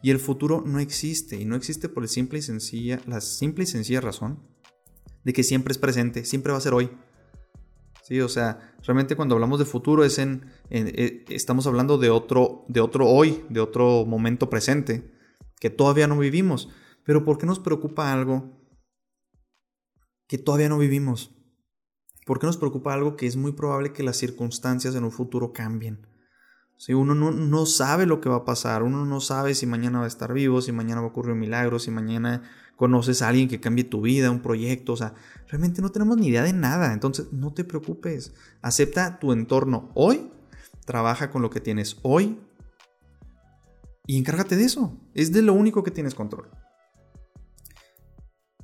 Y 0.04 0.10
el 0.10 0.19
futuro 0.19 0.63
no 0.65 0.80
existe. 0.80 1.36
Y 1.36 1.45
no 1.45 1.56
existe 1.56 1.89
por 1.89 2.08
simple 2.08 2.39
y 2.39 2.41
sencilla, 2.41 3.00
la 3.06 3.21
simple 3.21 3.63
y 3.63 3.67
sencilla 3.67 4.02
razón 4.02 4.52
de 5.24 5.34
que 5.34 5.43
siempre 5.43 5.71
es 5.71 5.78
presente, 5.78 6.26
siempre 6.26 6.52
va 6.52 6.58
a 6.58 6.62
ser 6.62 6.74
hoy. 6.74 6.89
Sí, 8.04 8.19
o 8.19 8.30
sea, 8.30 8.74
realmente 8.84 9.15
cuando 9.15 9.36
hablamos 9.36 9.60
de 9.60 9.65
futuro 9.65 10.04
es 10.04 10.17
en, 10.17 10.52
eh, 10.69 11.24
estamos 11.30 11.67
hablando 11.67 11.97
de 11.97 12.10
otro, 12.10 12.65
de 12.67 12.82
otro 12.82 13.08
hoy, 13.08 13.43
de 13.50 13.60
otro 13.60 14.06
momento 14.06 14.50
presente 14.50 15.13
que 15.60 15.69
todavía 15.69 16.08
no 16.08 16.17
vivimos. 16.17 16.69
Pero 17.04 17.24
¿por 17.24 17.38
qué 17.38 17.45
nos 17.45 17.60
preocupa 17.60 18.12
algo 18.12 18.61
que 20.32 20.38
todavía 20.38 20.70
no 20.70 20.78
vivimos? 20.78 21.36
¿Por 22.26 22.39
qué 22.39 22.46
nos 22.46 22.56
preocupa 22.56 22.94
algo 22.94 23.17
que 23.17 23.28
es 23.28 23.36
muy 23.36 23.52
probable 23.52 23.91
que 23.91 24.02
las 24.02 24.15
circunstancias 24.15 24.96
en 24.96 25.04
un 25.04 25.12
futuro 25.12 25.52
cambien? 25.52 26.08
Si 26.78 26.94
uno 26.94 27.13
no, 27.13 27.32
no, 27.32 27.65
sabe 27.65 28.06
lo 28.06 28.22
que 28.22 28.30
va 28.30 28.38
a 28.38 28.46
pasar, 28.46 28.82
uno 28.82 29.06
no 29.06 29.20
sabe 29.20 29.56
si 29.56 29.65
mañana 29.65 30.00
va 30.00 30.06
a 30.06 30.08
estar 30.08 30.32
vivo, 30.32 30.62
si 30.62 30.72
mañana 30.72 31.02
va 31.02 31.08
a 31.08 31.10
ocurrir 31.10 31.34
un 31.34 31.39
milagro, 31.39 31.80
si 31.80 31.91
mañana 31.91 32.44
conoces 32.78 33.22
a 33.22 33.28
alguien 33.28 33.50
que 33.50 33.60
cambie 33.60 33.84
tu 33.84 34.00
vida, 34.00 34.32
un 34.32 34.41
proyecto, 34.41 34.94
o 34.94 34.96
sea, 34.96 35.15
realmente 35.50 35.82
no 35.82 35.89
tenemos 35.89 36.15
ni 36.15 36.28
idea 36.28 36.44
de 36.44 36.54
nada, 36.54 36.94
entonces 36.94 37.34
no 37.34 37.52
te 37.54 37.65
preocupes, 37.65 38.34
acepta 38.62 39.20
tu 39.20 39.34
entorno 39.34 39.91
hoy, 39.96 40.32
trabaja 40.86 41.30
con 41.30 41.41
lo 41.41 41.50
que 41.50 41.60
tienes 41.60 41.98
hoy 42.04 42.39
y 44.08 44.17
encárgate 44.17 44.56
de 44.56 44.63
eso, 44.63 44.98
es 45.13 45.34
de 45.34 45.41
lo 45.41 45.52
único 45.52 45.84
que 45.84 45.91
tienes 45.91 46.15
control. 46.15 46.50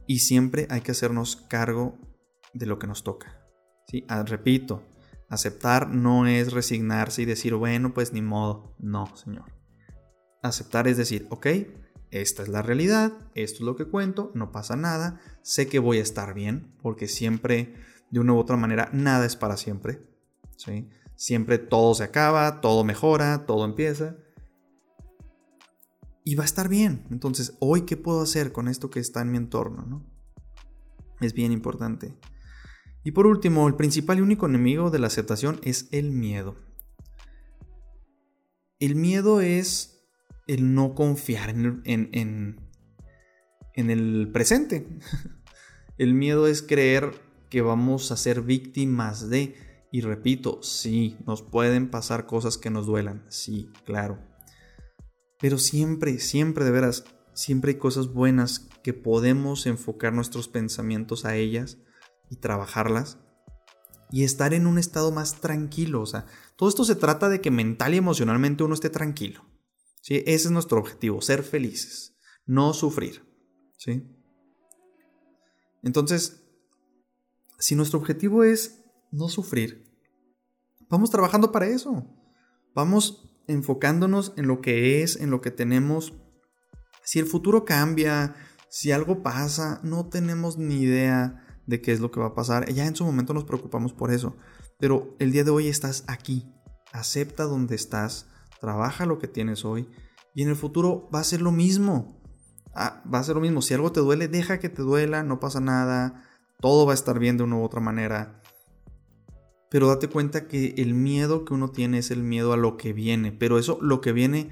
Y 0.07 0.19
siempre 0.19 0.67
hay 0.69 0.81
que 0.81 0.91
hacernos 0.91 1.35
cargo 1.35 1.97
de 2.53 2.65
lo 2.65 2.79
que 2.79 2.87
nos 2.87 3.03
toca. 3.03 3.45
¿sí? 3.87 4.05
Ah, 4.07 4.23
repito, 4.23 4.81
Aceptar 5.29 5.89
no 5.89 6.25
es 6.25 6.53
resignarse 6.53 7.21
y 7.21 7.25
decir, 7.25 7.53
bueno, 7.55 7.93
pues 7.93 8.13
ni 8.13 8.21
modo. 8.21 8.75
No, 8.79 9.13
señor. 9.17 9.51
Aceptar 10.41 10.87
es 10.87 10.95
decir, 10.95 11.27
ok, 11.29 11.47
esta 12.11 12.43
es 12.43 12.49
la 12.49 12.61
realidad, 12.61 13.11
esto 13.35 13.57
es 13.57 13.61
lo 13.61 13.75
que 13.75 13.85
cuento, 13.85 14.31
no 14.33 14.53
pasa 14.53 14.77
nada, 14.77 15.19
sé 15.41 15.67
que 15.67 15.79
voy 15.79 15.97
a 15.97 16.03
estar 16.03 16.33
bien, 16.33 16.73
porque 16.81 17.09
siempre, 17.09 17.75
de 18.09 18.19
una 18.21 18.33
u 18.33 18.37
otra 18.37 18.55
manera, 18.55 18.89
nada 18.93 19.25
es 19.25 19.35
para 19.35 19.57
siempre. 19.57 20.01
¿sí? 20.55 20.87
Siempre 21.15 21.57
todo 21.57 21.93
se 21.93 22.05
acaba, 22.05 22.61
todo 22.61 22.85
mejora, 22.85 23.45
todo 23.45 23.65
empieza. 23.65 24.15
Y 26.27 26.35
va 26.35 26.43
a 26.43 26.45
estar 26.45 26.67
bien. 26.67 27.05
Entonces, 27.09 27.55
hoy, 27.61 27.83
¿qué 27.83 27.95
puedo 27.95 28.19
hacer 28.19 28.51
con 28.51 28.67
esto 28.67 28.89
que 28.89 28.99
está 28.99 29.21
en 29.21 29.31
mi 29.31 29.37
entorno? 29.37 29.85
¿no? 29.85 30.05
Es 31.21 31.33
bien 31.33 31.53
importante. 31.53 32.17
Y 33.05 33.11
por 33.11 33.27
último, 33.27 33.65
el 33.65 33.75
principal 33.75 34.17
y 34.17 34.21
único 34.21 34.45
enemigo 34.45 34.91
de 34.91 34.99
la 34.99 35.07
aceptación 35.07 35.61
es 35.63 35.87
el 35.93 36.11
miedo. 36.11 36.57
El 38.77 38.95
miedo 38.95 39.39
es 39.39 40.05
el 40.47 40.73
no 40.73 40.95
confiar 40.95 41.51
en, 41.51 41.81
en, 41.85 42.59
el 43.89 44.29
presente. 44.33 44.85
El 45.97 46.13
miedo 46.13 46.45
es 46.45 46.61
creer 46.61 47.11
que 47.49 47.61
vamos 47.61 48.11
a 48.11 48.17
ser 48.17 48.41
víctimas 48.41 49.29
de, 49.29 49.55
y 49.93 50.01
repito, 50.01 50.61
sí, 50.61 51.15
nos 51.25 51.41
pueden 51.41 51.89
pasar 51.89 52.25
cosas 52.25 52.57
que 52.57 52.69
nos 52.69 52.85
duelan, 52.85 53.25
sí, 53.29 53.71
claro. 53.85 54.19
Pero 55.39 55.57
siempre, 55.57 56.19
siempre 56.19 56.65
de 56.65 56.71
veras, 56.71 57.05
siempre 57.33 57.71
hay 57.71 57.77
cosas 57.77 58.13
buenas 58.13 58.67
que 58.83 58.93
podemos 58.93 59.65
enfocar 59.65 60.13
nuestros 60.13 60.47
pensamientos 60.47 61.25
a 61.25 61.35
ellas 61.35 61.77
y 62.29 62.37
trabajarlas 62.37 63.19
y 64.11 64.23
estar 64.23 64.53
en 64.53 64.67
un 64.67 64.77
estado 64.77 65.11
más 65.11 65.41
tranquilo. 65.41 66.01
O 66.01 66.05
sea, 66.05 66.25
todo 66.55 66.69
esto 66.69 66.83
se 66.83 66.95
trata 66.95 67.29
de 67.29 67.41
que 67.41 67.51
mental 67.51 67.93
y 67.93 67.97
emocionalmente 67.97 68.63
uno 68.63 68.73
esté 68.73 68.89
tranquilo. 68.89 69.45
¿sí? 70.01 70.23
Ese 70.25 70.47
es 70.47 70.51
nuestro 70.51 70.79
objetivo, 70.79 71.21
ser 71.21 71.43
felices, 71.43 72.15
no 72.45 72.73
sufrir. 72.73 73.23
¿sí? 73.77 74.03
Entonces, 75.83 76.43
si 77.59 77.75
nuestro 77.75 77.99
objetivo 77.99 78.43
es 78.43 78.83
no 79.11 79.29
sufrir, 79.29 79.87
vamos 80.89 81.09
trabajando 81.09 81.51
para 81.51 81.67
eso. 81.67 82.05
Vamos 82.73 83.26
enfocándonos 83.47 84.33
en 84.37 84.47
lo 84.47 84.61
que 84.61 85.01
es, 85.01 85.15
en 85.15 85.31
lo 85.31 85.41
que 85.41 85.51
tenemos. 85.51 86.13
Si 87.03 87.19
el 87.19 87.25
futuro 87.25 87.65
cambia, 87.65 88.35
si 88.69 88.91
algo 88.91 89.23
pasa, 89.23 89.79
no 89.83 90.07
tenemos 90.07 90.57
ni 90.57 90.81
idea 90.81 91.43
de 91.65 91.81
qué 91.81 91.91
es 91.91 91.99
lo 91.99 92.11
que 92.11 92.19
va 92.19 92.27
a 92.27 92.35
pasar. 92.35 92.71
Ya 92.71 92.85
en 92.85 92.95
su 92.95 93.05
momento 93.05 93.33
nos 93.33 93.45
preocupamos 93.45 93.93
por 93.93 94.11
eso. 94.11 94.37
Pero 94.79 95.15
el 95.19 95.31
día 95.31 95.43
de 95.43 95.51
hoy 95.51 95.67
estás 95.67 96.03
aquí. 96.07 96.51
Acepta 96.91 97.43
donde 97.43 97.75
estás. 97.75 98.27
Trabaja 98.59 99.05
lo 99.05 99.19
que 99.19 99.27
tienes 99.27 99.65
hoy. 99.65 99.89
Y 100.33 100.43
en 100.43 100.49
el 100.49 100.55
futuro 100.55 101.09
va 101.13 101.19
a 101.19 101.23
ser 101.23 101.41
lo 101.41 101.51
mismo. 101.51 102.21
Ah, 102.75 103.01
va 103.11 103.19
a 103.19 103.23
ser 103.23 103.35
lo 103.35 103.41
mismo. 103.41 103.61
Si 103.61 103.73
algo 103.73 103.91
te 103.91 103.99
duele, 103.99 104.27
deja 104.27 104.59
que 104.59 104.69
te 104.69 104.81
duela. 104.81 105.23
No 105.23 105.39
pasa 105.39 105.59
nada. 105.59 106.23
Todo 106.59 106.85
va 106.85 106.91
a 106.91 106.95
estar 106.95 107.19
bien 107.19 107.37
de 107.37 107.43
una 107.43 107.57
u 107.57 107.63
otra 107.63 107.79
manera. 107.79 108.41
Pero 109.69 109.87
date 109.87 110.07
cuenta 110.07 110.47
que 110.47 110.75
el 110.77 110.93
miedo 110.93 111.43
que 111.45 111.53
uno 111.53 111.69
tiene 111.69 111.99
es 111.99 112.11
el 112.11 112.23
miedo 112.23 112.53
a 112.53 112.57
lo 112.57 112.77
que 112.77 112.93
viene. 112.93 113.31
Pero 113.31 113.59
eso, 113.59 113.77
lo 113.81 114.01
que 114.01 114.13
viene, 114.13 114.49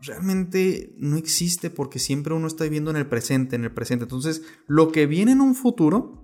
realmente 0.00 0.94
no 0.98 1.16
existe 1.16 1.70
porque 1.70 1.98
siempre 1.98 2.34
uno 2.34 2.46
está 2.46 2.64
viviendo 2.64 2.90
en 2.90 2.96
el 2.96 3.06
presente, 3.06 3.56
en 3.56 3.64
el 3.64 3.72
presente. 3.72 4.04
Entonces, 4.04 4.42
lo 4.66 4.92
que 4.92 5.06
viene 5.06 5.32
en 5.32 5.40
un 5.40 5.54
futuro 5.54 6.22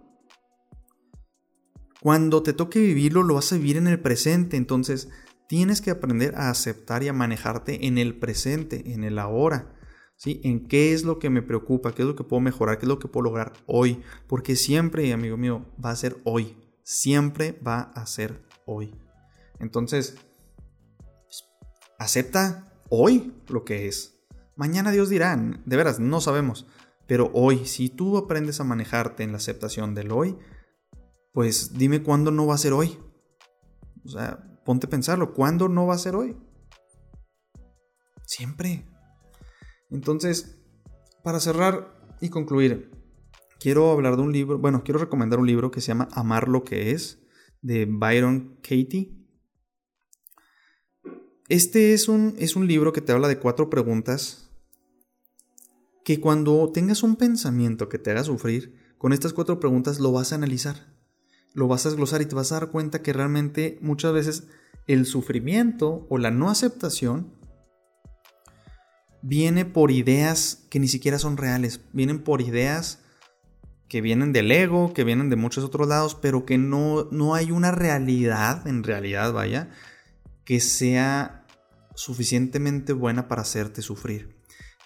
cuando 2.01 2.43
te 2.43 2.53
toque 2.53 2.81
vivirlo, 2.81 3.23
lo 3.23 3.35
vas 3.35 3.53
a 3.53 3.57
vivir 3.57 3.77
en 3.77 3.89
el 3.89 4.01
presente. 4.01 4.57
Entonces, 4.57 5.09
tienes 5.49 5.81
que 5.81 5.91
aprender 5.91 6.35
a 6.37 6.51
aceptar 6.51 7.03
y 7.03 7.09
a 7.09 7.13
manejarte 7.13 7.87
en 7.87 7.99
el 7.99 8.17
presente, 8.19 8.93
en 8.93 9.05
el 9.05 9.19
ahora. 9.19 9.75
¿Sí? 10.17 10.41
En 10.43 10.67
qué 10.67 10.93
es 10.93 11.05
lo 11.05 11.21
que 11.21 11.31
me 11.31 11.43
preocupa, 11.43 11.93
qué 11.93 12.03
es 12.03 12.09
lo 12.09 12.17
que 12.17 12.25
puedo 12.25 12.41
mejorar, 12.41 12.79
qué 12.79 12.87
es 12.87 12.89
lo 12.89 12.99
que 12.99 13.07
puedo 13.07 13.25
lograr 13.25 13.53
hoy. 13.67 14.03
Porque 14.27 14.57
siempre, 14.57 15.13
amigo 15.13 15.37
mío, 15.37 15.65
va 15.85 15.91
a 15.91 15.97
ser 15.97 16.17
hoy. 16.25 16.57
Siempre 16.89 17.53
va 17.53 17.93
a 17.95 18.07
ser 18.07 18.43
hoy. 18.65 18.99
Entonces, 19.61 20.17
acepta 21.99 22.73
hoy 22.89 23.43
lo 23.49 23.67
que 23.67 23.89
es. 23.89 24.25
Mañana 24.57 24.91
Dios 24.91 25.11
dirá, 25.11 25.37
de 25.37 25.77
veras, 25.77 26.01
no 26.01 26.23
sabemos. 26.23 26.67
Pero 27.07 27.31
hoy, 27.35 27.67
si 27.67 27.91
tú 27.91 28.17
aprendes 28.17 28.59
a 28.61 28.65
manejarte 28.65 29.23
en 29.23 29.33
la 29.33 29.37
aceptación 29.37 29.95
del 29.95 30.13
hoy, 30.13 30.39
pues 31.35 31.75
dime 31.75 32.03
cuándo 32.03 32.31
no 32.31 32.47
va 32.47 32.55
a 32.55 32.59
ser 32.59 32.73
hoy. 32.73 32.99
O 34.07 34.09
sea, 34.09 34.59
ponte 34.65 34.87
a 34.87 34.91
pensarlo, 34.91 35.35
¿cuándo 35.35 35.69
no 35.69 35.87
va 35.87 35.95
a 35.95 35.99
ser 35.99 36.17
hoy? 36.17 36.39
Siempre. 38.25 38.89
Entonces, 39.91 40.59
para 41.23 41.39
cerrar 41.39 42.17
y 42.23 42.31
concluir, 42.31 42.98
quiero 43.59 43.91
hablar 43.91 44.17
de 44.17 44.23
un 44.23 44.33
libro, 44.33 44.59
bueno, 44.59 44.83
quiero 44.85 45.01
recomendar 45.01 45.39
un 45.39 45.47
libro 45.47 45.71
que 45.71 45.81
se 45.81 45.89
llama 45.89 46.09
Amar 46.13 46.49
lo 46.49 46.65
que 46.65 46.93
es, 46.93 47.21
de 47.63 47.87
Byron 47.87 48.59
Katie. 48.63 49.15
Este 51.49 51.95
es 51.95 52.09
un, 52.09 52.35
es 52.39 52.57
un 52.57 52.67
libro 52.67 52.93
que 52.93 53.01
te 53.01 53.13
habla 53.13 53.29
de 53.29 53.39
cuatro 53.39 53.71
preguntas 53.71 54.51
que 56.05 56.21
cuando 56.21 56.71
tengas 56.73 57.03
un 57.03 57.17
pensamiento 57.17 57.89
que 57.89 57.99
te 57.99 58.11
haga 58.11 58.25
sufrir, 58.25 58.75
con 58.99 59.13
estas 59.13 59.33
cuatro 59.33 59.61
preguntas 59.61 60.01
lo 60.01 60.13
vas 60.13 60.33
a 60.33 60.37
analizar 60.37 60.99
lo 61.55 61.69
vas 61.69 61.85
a 61.85 61.91
desglosar 61.91 62.23
y 62.23 62.27
te 62.27 62.35
vas 62.35 62.53
a 62.53 62.61
dar 62.61 62.71
cuenta 62.71 63.03
que 63.03 63.13
realmente 63.13 63.79
muchas 63.81 64.13
veces 64.13 64.45
el 64.87 65.07
sufrimiento 65.07 66.07
o 66.09 66.19
la 66.19 66.31
no 66.31 66.51
aceptación 66.51 67.35
viene 69.23 69.65
por 69.65 69.91
ideas 69.91 70.67
que 70.71 70.79
ni 70.79 70.89
siquiera 70.89 71.19
son 71.19 71.37
reales, 71.37 71.81
vienen 71.93 72.23
por 72.23 72.41
ideas 72.41 73.01
que 73.89 74.01
vienen 74.01 74.33
del 74.33 74.53
ego, 74.53 74.93
que 74.93 75.05
vienen 75.05 75.31
de 75.31 75.37
muchos 75.37 75.65
otros 75.65 75.89
lados, 75.89 76.15
pero 76.15 76.45
que 76.45 76.59
no, 76.59 77.09
no 77.11 77.35
hay 77.35 77.51
una 77.51 77.71
realidad, 77.71 78.67
en 78.67 78.83
realidad 78.83 79.33
vaya, 79.33 79.71
que 80.45 80.61
sea 80.61 81.47
suficientemente 81.95 82.93
buena 82.93 83.29
para 83.29 83.43
hacerte 83.43 83.83
sufrir. 83.83 84.37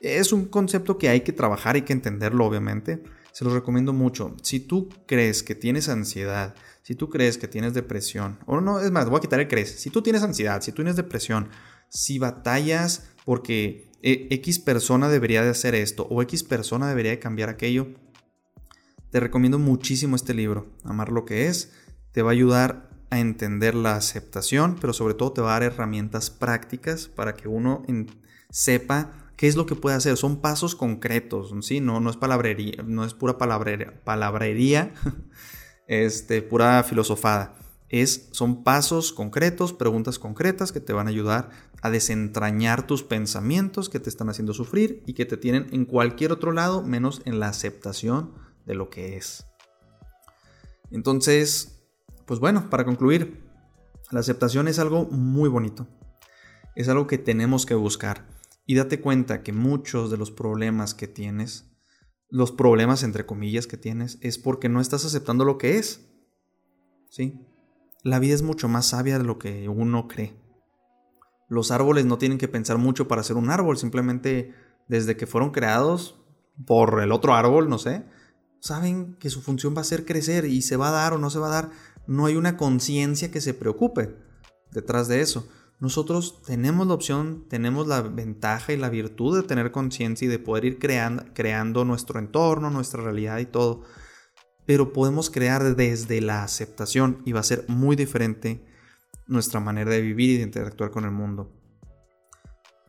Es 0.00 0.32
un 0.32 0.46
concepto 0.46 0.98
que 0.98 1.08
hay 1.08 1.20
que 1.20 1.32
trabajar, 1.32 1.74
hay 1.74 1.82
que 1.82 1.92
entenderlo 1.92 2.46
obviamente, 2.46 3.02
se 3.32 3.44
los 3.44 3.52
recomiendo 3.52 3.92
mucho. 3.92 4.36
Si 4.42 4.60
tú 4.60 4.88
crees 5.06 5.42
que 5.42 5.54
tienes 5.54 5.88
ansiedad, 5.88 6.54
si 6.82 6.94
tú 6.94 7.08
crees 7.08 7.38
que 7.38 7.48
tienes 7.48 7.74
depresión, 7.74 8.38
o 8.46 8.60
no, 8.60 8.80
es 8.80 8.90
más, 8.90 9.08
voy 9.08 9.18
a 9.18 9.20
quitar 9.20 9.40
el 9.40 9.48
crees. 9.48 9.80
Si 9.80 9.90
tú 9.90 10.02
tienes 10.02 10.22
ansiedad, 10.22 10.60
si 10.62 10.72
tú 10.72 10.76
tienes 10.76 10.96
depresión, 10.96 11.48
si 11.88 12.18
batallas 12.18 13.10
porque 13.24 13.90
eh, 14.02 14.28
X 14.30 14.58
persona 14.58 15.08
debería 15.08 15.42
de 15.42 15.50
hacer 15.50 15.74
esto 15.74 16.06
o 16.10 16.22
X 16.22 16.42
persona 16.42 16.88
debería 16.88 17.12
de 17.12 17.18
cambiar 17.18 17.48
aquello, 17.48 17.88
te 19.12 19.20
recomiendo 19.20 19.58
muchísimo 19.58 20.16
este 20.16 20.32
libro, 20.32 20.66
Amar 20.84 21.12
lo 21.12 21.26
que 21.26 21.46
es. 21.46 21.70
Te 22.12 22.22
va 22.22 22.30
a 22.30 22.32
ayudar 22.32 22.88
a 23.10 23.20
entender 23.20 23.74
la 23.74 23.94
aceptación, 23.94 24.78
pero 24.80 24.94
sobre 24.94 25.12
todo 25.12 25.32
te 25.32 25.42
va 25.42 25.50
a 25.50 25.60
dar 25.60 25.64
herramientas 25.64 26.30
prácticas 26.30 27.08
para 27.08 27.34
que 27.34 27.46
uno 27.46 27.82
sepa 28.50 29.12
¿Qué 29.36 29.48
es 29.48 29.56
lo 29.56 29.66
que 29.66 29.74
puede 29.74 29.96
hacer? 29.96 30.16
Son 30.16 30.40
pasos 30.40 30.76
concretos, 30.76 31.52
¿sí? 31.62 31.80
No, 31.80 32.00
no 32.00 32.10
es 32.10 32.16
palabrería, 32.16 32.82
no 32.86 33.04
es 33.04 33.12
pura 33.12 33.38
palabrería, 33.38 33.92
palabrería 34.04 34.94
este, 35.88 36.42
pura 36.42 36.82
filosofada. 36.84 37.56
Es, 37.88 38.28
son 38.30 38.62
pasos 38.62 39.12
concretos, 39.12 39.72
preguntas 39.72 40.18
concretas 40.18 40.70
que 40.72 40.80
te 40.80 40.92
van 40.92 41.08
a 41.08 41.10
ayudar 41.10 41.50
a 41.82 41.90
desentrañar 41.90 42.86
tus 42.86 43.02
pensamientos 43.02 43.88
que 43.88 44.00
te 44.00 44.08
están 44.08 44.30
haciendo 44.30 44.54
sufrir 44.54 45.02
y 45.06 45.14
que 45.14 45.26
te 45.26 45.36
tienen 45.36 45.66
en 45.72 45.84
cualquier 45.84 46.32
otro 46.32 46.52
lado 46.52 46.82
menos 46.82 47.20
en 47.24 47.40
la 47.40 47.48
aceptación 47.48 48.30
de 48.66 48.74
lo 48.74 48.90
que 48.90 49.16
es. 49.16 49.46
Entonces, 50.90 51.82
pues 52.26 52.40
bueno, 52.40 52.68
para 52.70 52.84
concluir, 52.84 53.42
la 54.10 54.20
aceptación 54.20 54.68
es 54.68 54.78
algo 54.78 55.06
muy 55.06 55.48
bonito. 55.48 55.86
Es 56.74 56.88
algo 56.88 57.06
que 57.06 57.18
tenemos 57.18 57.66
que 57.66 57.74
buscar. 57.74 58.26
Y 58.66 58.74
date 58.74 59.00
cuenta 59.00 59.42
que 59.42 59.52
muchos 59.52 60.10
de 60.10 60.16
los 60.16 60.30
problemas 60.30 60.94
que 60.94 61.08
tienes, 61.08 61.70
los 62.28 62.52
problemas 62.52 63.02
entre 63.02 63.26
comillas 63.26 63.66
que 63.66 63.76
tienes, 63.76 64.18
es 64.20 64.38
porque 64.38 64.68
no 64.68 64.80
estás 64.80 65.04
aceptando 65.04 65.44
lo 65.44 65.58
que 65.58 65.78
es. 65.78 66.08
¿Sí? 67.10 67.40
La 68.02 68.18
vida 68.18 68.34
es 68.34 68.42
mucho 68.42 68.68
más 68.68 68.86
sabia 68.86 69.18
de 69.18 69.24
lo 69.24 69.38
que 69.38 69.68
uno 69.68 70.08
cree. 70.08 70.34
Los 71.48 71.70
árboles 71.70 72.06
no 72.06 72.18
tienen 72.18 72.38
que 72.38 72.48
pensar 72.48 72.78
mucho 72.78 73.08
para 73.08 73.22
ser 73.22 73.36
un 73.36 73.50
árbol, 73.50 73.76
simplemente 73.76 74.54
desde 74.88 75.16
que 75.16 75.26
fueron 75.26 75.50
creados 75.50 76.18
por 76.66 77.00
el 77.02 77.12
otro 77.12 77.34
árbol, 77.34 77.68
no 77.68 77.78
sé, 77.78 78.04
saben 78.62 79.16
que 79.16 79.28
su 79.28 79.42
función 79.42 79.74
va 79.76 79.80
a 79.80 79.84
ser 79.84 80.04
crecer 80.04 80.44
y 80.44 80.62
se 80.62 80.76
va 80.76 80.88
a 80.88 80.92
dar 80.92 81.12
o 81.12 81.18
no 81.18 81.30
se 81.30 81.40
va 81.40 81.48
a 81.48 81.62
dar. 81.62 81.70
No 82.06 82.26
hay 82.26 82.36
una 82.36 82.56
conciencia 82.56 83.32
que 83.32 83.40
se 83.40 83.54
preocupe 83.54 84.14
detrás 84.70 85.08
de 85.08 85.20
eso. 85.20 85.48
Nosotros 85.80 86.42
tenemos 86.46 86.86
la 86.86 86.94
opción, 86.94 87.44
tenemos 87.48 87.88
la 87.88 88.02
ventaja 88.02 88.72
y 88.72 88.76
la 88.76 88.88
virtud 88.88 89.36
de 89.36 89.48
tener 89.48 89.72
conciencia 89.72 90.26
y 90.26 90.28
de 90.28 90.38
poder 90.38 90.64
ir 90.64 90.78
creando, 90.78 91.24
creando 91.34 91.84
nuestro 91.84 92.20
entorno, 92.20 92.70
nuestra 92.70 93.02
realidad 93.02 93.38
y 93.38 93.46
todo. 93.46 93.82
Pero 94.64 94.92
podemos 94.92 95.28
crear 95.28 95.74
desde 95.74 96.20
la 96.20 96.44
aceptación 96.44 97.20
y 97.24 97.32
va 97.32 97.40
a 97.40 97.44
ser 97.44 97.64
muy 97.66 97.96
diferente 97.96 98.64
nuestra 99.26 99.58
manera 99.58 99.90
de 99.90 100.02
vivir 100.02 100.30
y 100.30 100.36
de 100.36 100.44
interactuar 100.44 100.92
con 100.92 101.04
el 101.04 101.10
mundo. 101.10 101.52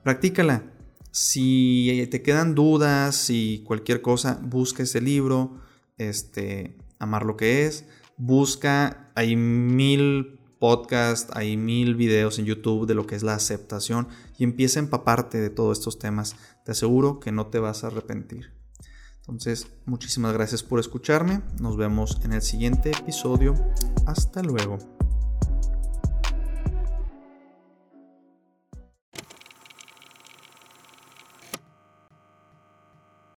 Practícala. 0.03 0.69
Si 1.09 2.07
te 2.11 2.21
quedan 2.21 2.53
dudas, 2.53 3.29
y 3.29 3.63
cualquier 3.63 4.01
cosa, 4.01 4.39
busca 4.41 4.81
ese 4.81 4.99
libro, 4.99 5.62
este, 5.97 6.77
Amar 6.99 7.25
lo 7.25 7.35
que 7.35 7.65
es. 7.65 7.85
Busca, 8.17 9.11
hay 9.15 9.35
mil 9.35 10.39
podcasts, 10.59 11.29
hay 11.35 11.57
mil 11.57 11.95
videos 11.95 12.39
en 12.39 12.45
YouTube 12.45 12.87
de 12.87 12.93
lo 12.93 13.05
que 13.05 13.15
es 13.15 13.23
la 13.23 13.33
aceptación 13.33 14.07
y 14.37 14.45
empieza 14.45 14.79
a 14.79 14.83
empaparte 14.83 15.41
de 15.41 15.49
todos 15.49 15.79
estos 15.79 15.99
temas. 15.99 16.37
Te 16.63 16.71
aseguro 16.71 17.19
que 17.19 17.33
no 17.33 17.47
te 17.47 17.59
vas 17.59 17.83
a 17.83 17.87
arrepentir. 17.87 18.53
Entonces, 19.17 19.67
muchísimas 19.85 20.33
gracias 20.33 20.63
por 20.63 20.79
escucharme. 20.79 21.41
Nos 21.59 21.75
vemos 21.75 22.19
en 22.23 22.33
el 22.33 22.41
siguiente 22.41 22.91
episodio. 22.91 23.55
Hasta 24.05 24.41
luego. 24.41 24.77